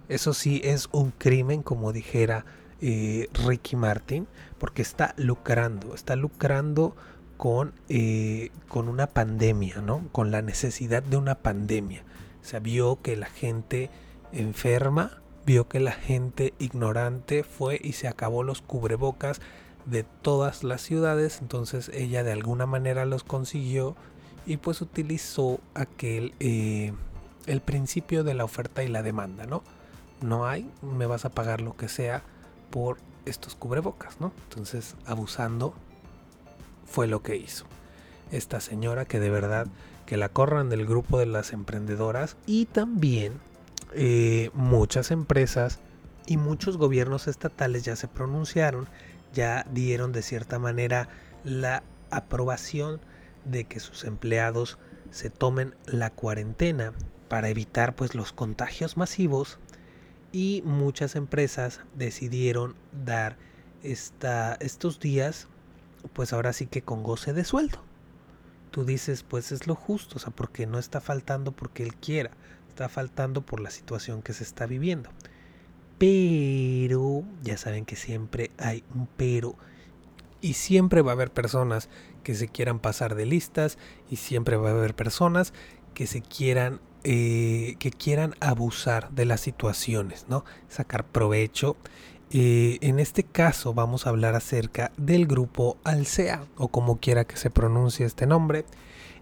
[0.10, 2.46] Eso sí es un crimen, como dijera
[2.82, 6.96] eh, Ricky Martin, porque está lucrando, está lucrando
[7.38, 10.08] con, eh, con una pandemia, ¿no?
[10.12, 12.04] Con la necesidad de una pandemia.
[12.42, 13.90] O sea, vio que la gente
[14.32, 19.42] enferma, vio que la gente ignorante fue y se acabó los cubrebocas
[19.86, 23.96] de todas las ciudades, entonces ella de alguna manera los consiguió
[24.48, 26.94] y pues utilizó aquel eh,
[27.46, 29.62] el principio de la oferta y la demanda, ¿no?
[30.22, 32.24] No hay, me vas a pagar lo que sea
[32.72, 34.32] por estos cubrebocas, ¿no?
[34.50, 35.74] Entonces, abusando
[36.86, 37.66] fue lo que hizo.
[38.32, 39.68] Esta señora que de verdad
[40.06, 43.34] que la corran del grupo de las emprendedoras y también
[43.94, 45.80] eh, muchas empresas
[46.26, 48.88] y muchos gobiernos estatales ya se pronunciaron,
[49.34, 51.10] ya dieron de cierta manera
[51.44, 53.02] la aprobación
[53.50, 54.78] de que sus empleados
[55.12, 56.94] se tomen la cuarentena
[57.30, 59.60] para evitar pues los contagios masivos
[60.32, 63.38] y muchas empresas decidieron dar
[63.84, 65.48] esta, estos días
[66.14, 67.84] pues ahora sí que con goce de sueldo.
[68.72, 72.32] Tú dices pues es lo justo, o sea, porque no está faltando porque él quiera,
[72.70, 75.10] está faltando por la situación que se está viviendo.
[75.98, 79.56] Pero ya saben que siempre hay un pero
[80.42, 81.90] y siempre va a haber personas
[82.28, 83.78] que se quieran pasar de listas
[84.10, 85.54] y siempre va a haber personas
[85.94, 90.44] que se quieran eh, que quieran abusar de las situaciones, ¿no?
[90.68, 91.78] Sacar provecho.
[92.32, 97.38] Eh, en este caso vamos a hablar acerca del grupo Alsea, o como quiera que
[97.38, 98.66] se pronuncie este nombre,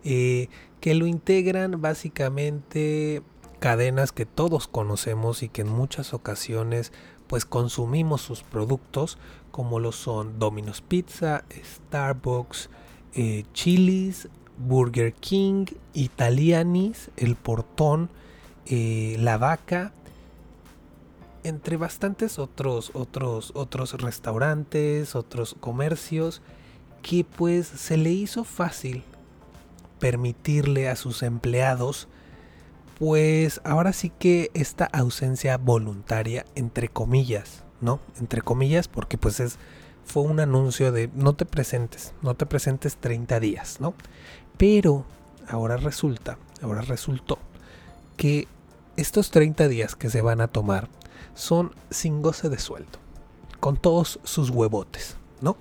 [0.03, 0.47] eh,
[0.81, 3.21] que lo integran básicamente
[3.59, 6.91] cadenas que todos conocemos y que en muchas ocasiones
[7.27, 9.19] pues consumimos sus productos,
[9.51, 12.71] como lo son Domino's Pizza, Starbucks,
[13.15, 18.09] eh, Chili's, Burger King, Italianis, El Portón,
[18.65, 19.93] eh, La Vaca,
[21.43, 26.41] entre bastantes otros, otros, otros restaurantes, otros comercios,
[27.01, 29.03] que pues se le hizo fácil
[29.99, 32.07] permitirle a sus empleados,
[32.97, 37.99] pues ahora sí que esta ausencia voluntaria, entre comillas, ¿no?
[38.19, 39.59] Entre comillas, porque pues es
[40.05, 43.93] fue un anuncio de no te presentes, no te presentes 30 días, ¿no?
[44.57, 45.05] Pero
[45.47, 47.39] ahora resulta, ahora resultó
[48.15, 48.47] que
[48.95, 50.87] estos 30 días que se van a tomar
[51.33, 52.99] son sin goce de sueldo,
[53.59, 55.57] con todos sus huevotes, ¿no?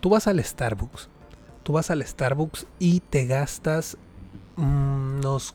[0.00, 1.08] Tú vas al Starbucks,
[1.62, 3.98] tú vas al Starbucks y te gastas
[4.56, 5.54] unos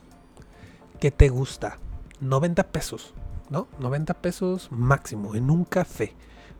[1.00, 1.78] que te gusta,
[2.20, 3.14] 90 pesos,
[3.50, 3.66] ¿no?
[3.80, 6.14] 90 pesos máximo en un café.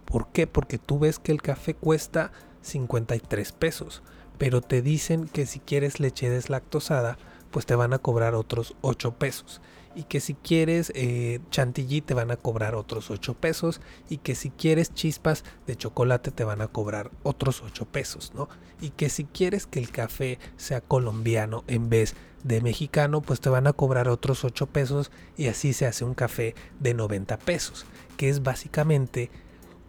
[0.05, 0.47] ¿Por qué?
[0.47, 2.33] Porque tú ves que el café cuesta
[2.63, 4.03] 53 pesos,
[4.39, 7.19] pero te dicen que si quieres leche deslactosada,
[7.53, 9.61] pues te van a cobrar otros 8 pesos.
[9.95, 13.81] Y que si quieres eh, chantilly te van a cobrar otros 8 pesos.
[14.09, 18.49] Y que si quieres chispas de chocolate te van a cobrar otros 8 pesos, ¿no?
[18.81, 23.51] Y que si quieres que el café sea colombiano en vez de mexicano, pues te
[23.51, 25.13] van a cobrar otros 8 pesos.
[25.37, 27.85] Y así se hace un café de 90 pesos.
[28.17, 29.31] Que es básicamente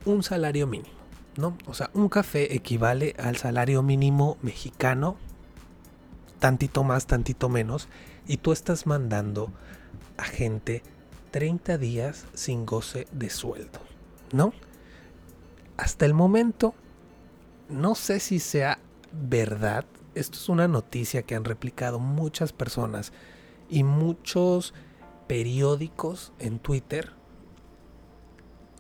[0.06, 0.96] un salario mínimo,
[1.38, 1.58] ¿no?
[1.66, 5.18] O sea, un café equivale al salario mínimo mexicano,
[6.40, 7.88] tantito más, tantito menos,
[8.28, 9.52] y tú estás mandando
[10.18, 10.84] a gente
[11.32, 13.80] 30 días sin goce de sueldo,
[14.32, 14.54] ¿no?
[15.78, 16.76] Hasta el momento,
[17.70, 18.80] no sé si sea
[19.12, 19.86] verdad,
[20.16, 23.14] esto es una noticia que han replicado muchas personas
[23.70, 24.74] y muchos
[25.28, 27.12] periódicos en Twitter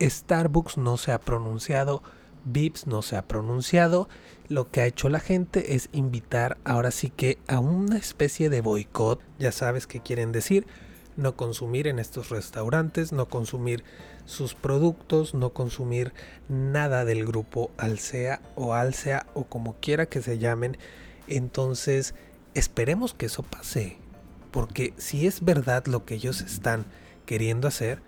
[0.09, 2.03] Starbucks no se ha pronunciado,
[2.45, 4.09] Vips no se ha pronunciado.
[4.49, 8.61] Lo que ha hecho la gente es invitar ahora sí que a una especie de
[8.61, 9.21] boicot.
[9.39, 10.67] Ya sabes qué quieren decir.
[11.15, 13.83] No consumir en estos restaurantes, no consumir
[14.25, 16.13] sus productos, no consumir
[16.49, 20.77] nada del grupo Alsea o Alsea o como quiera que se llamen.
[21.27, 22.15] Entonces,
[22.55, 23.97] esperemos que eso pase.
[24.51, 26.85] Porque si es verdad lo que ellos están
[27.25, 28.01] queriendo hacer,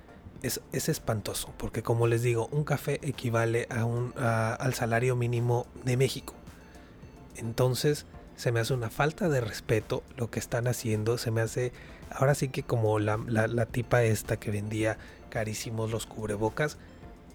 [0.46, 1.54] es, espantoso.
[1.58, 6.34] Porque como les digo, un café equivale a un, al salario mínimo de México.
[7.36, 11.18] Entonces, se me hace una falta de respeto lo que están haciendo.
[11.18, 11.72] Se me hace,
[12.10, 14.98] ahora sí que como la, la, tipa esta que vendía
[15.30, 16.78] carísimos los cubrebocas.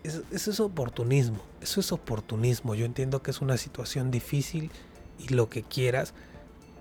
[0.02, 1.40] Eso, es oportunismo.
[1.60, 2.74] Eso es oportunismo.
[2.74, 4.70] Yo entiendo que es una situación difícil
[5.18, 6.14] y lo que quieras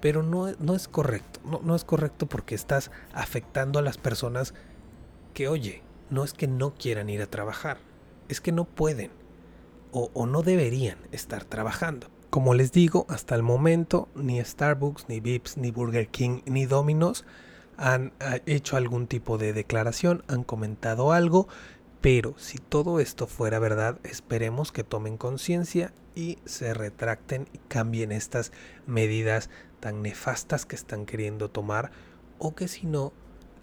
[0.02, 1.42] pero no, no es correcto.
[1.44, 4.54] No, no, es correcto porque estás afectando a las personas
[5.34, 7.78] que, oye, no es que no quieran ir a trabajar,
[8.28, 9.12] es que no pueden
[9.92, 12.08] o, no deberían estar trabajando.
[12.30, 17.26] Como les digo, hasta el momento ni Starbucks, ni Vips, ni Burger King, ni Domino's
[17.76, 18.14] han
[18.46, 21.48] hecho algún tipo de declaración, han comentado algo,
[22.02, 28.12] pero si todo esto fuera verdad, esperemos que tomen conciencia y se retracten y cambien
[28.12, 28.52] estas
[28.86, 29.50] medidas
[29.80, 31.92] tan nefastas que están queriendo tomar
[32.38, 33.14] o que si no,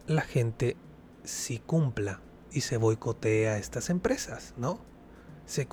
[0.07, 0.77] la gente
[1.25, 2.21] si cumpla
[2.57, 4.81] y se boicotee a estas empresas, ¿no?
[5.45, 5.69] Se,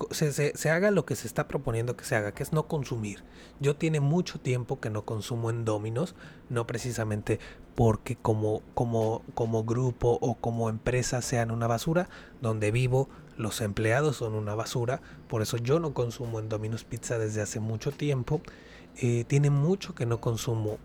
[0.54, 3.24] se, haga lo que se está proponiendo que se haga, que es no consumir.
[3.58, 6.14] Yo tiene mucho tiempo que no consumo en Dominos,
[6.48, 7.40] no precisamente
[7.74, 12.08] porque como, como, como grupo o como empresa sean una basura,
[12.40, 17.18] donde vivo los empleados son una basura, por eso yo no consumo en Domino's Pizza
[17.18, 18.42] desde hace mucho tiempo
[18.96, 20.78] eh, tiene mucho que no consumo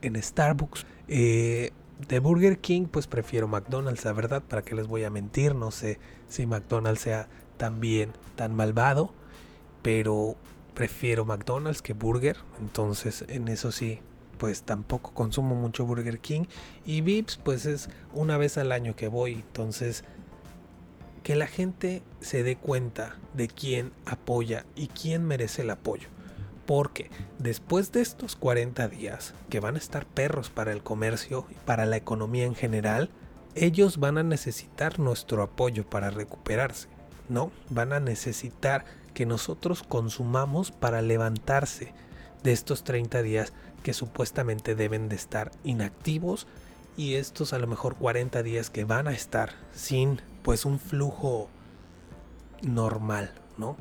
[0.00, 0.86] en Starbucks.
[1.08, 1.72] Eh,
[2.08, 5.54] de Burger King, pues prefiero McDonald's, la verdad, para qué les voy a mentir.
[5.54, 5.98] No sé
[6.28, 9.12] si McDonald's sea tan bien, tan malvado,
[9.82, 10.36] pero
[10.74, 12.36] prefiero McDonald's que Burger.
[12.60, 14.00] Entonces, en eso sí,
[14.38, 16.44] pues tampoco consumo mucho Burger King.
[16.84, 19.34] Y Vips, pues es una vez al año que voy.
[19.34, 20.04] Entonces,
[21.22, 26.08] que la gente se dé cuenta de quién apoya y quién merece el apoyo.
[26.70, 27.10] Porque
[27.40, 31.84] después de estos 40 días, que van a estar perros para el comercio y para
[31.84, 33.10] la economía en general,
[33.56, 36.86] ellos van a necesitar nuestro apoyo para recuperarse,
[37.28, 37.50] ¿no?
[37.70, 41.92] Van a necesitar que nosotros consumamos para levantarse
[42.44, 43.52] de estos 30 días
[43.82, 46.46] que supuestamente deben de estar inactivos
[46.96, 51.48] y estos a lo mejor 40 días que van a estar sin pues un flujo
[52.62, 53.76] normal, ¿no?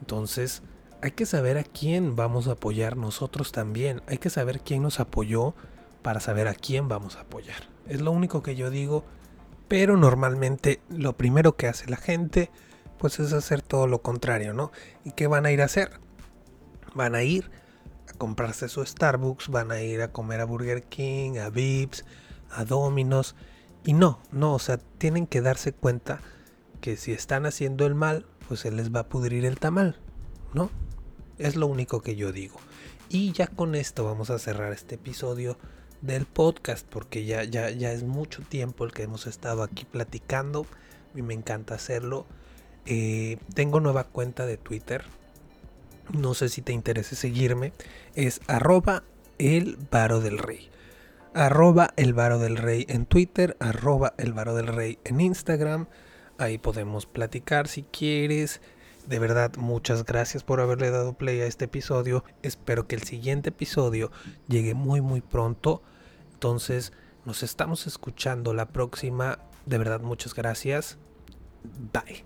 [0.00, 0.62] Entonces,
[1.04, 4.00] hay que saber a quién vamos a apoyar nosotros también.
[4.06, 5.54] Hay que saber quién nos apoyó
[6.00, 7.68] para saber a quién vamos a apoyar.
[7.86, 9.04] Es lo único que yo digo.
[9.68, 12.50] Pero normalmente lo primero que hace la gente
[12.96, 14.72] pues es hacer todo lo contrario, ¿no?
[15.04, 16.00] ¿Y qué van a ir a hacer?
[16.94, 17.50] Van a ir
[18.08, 22.06] a comprarse su Starbucks, van a ir a comer a Burger King, a Vips,
[22.50, 23.36] a Domino's.
[23.84, 26.20] Y no, no, o sea, tienen que darse cuenta
[26.80, 30.00] que si están haciendo el mal, pues se les va a pudrir el tamal,
[30.54, 30.70] ¿no?
[31.38, 32.60] Es lo único que yo digo.
[33.08, 35.58] Y ya con esto vamos a cerrar este episodio
[36.00, 40.66] del podcast porque ya, ya, ya es mucho tiempo el que hemos estado aquí platicando.
[41.14, 42.26] y me encanta hacerlo.
[42.86, 45.04] Eh, tengo nueva cuenta de Twitter.
[46.12, 47.72] No sé si te interesa seguirme.
[48.14, 49.04] Es arroba
[49.38, 50.68] el del rey.
[51.34, 53.56] Arroba el del rey en Twitter.
[53.60, 55.86] Arroba el del rey en Instagram.
[56.38, 58.60] Ahí podemos platicar si quieres.
[59.06, 62.24] De verdad, muchas gracias por haberle dado play a este episodio.
[62.42, 64.10] Espero que el siguiente episodio
[64.48, 65.82] llegue muy muy pronto.
[66.32, 66.92] Entonces,
[67.24, 69.38] nos estamos escuchando la próxima.
[69.66, 70.98] De verdad, muchas gracias.
[71.92, 72.24] Bye.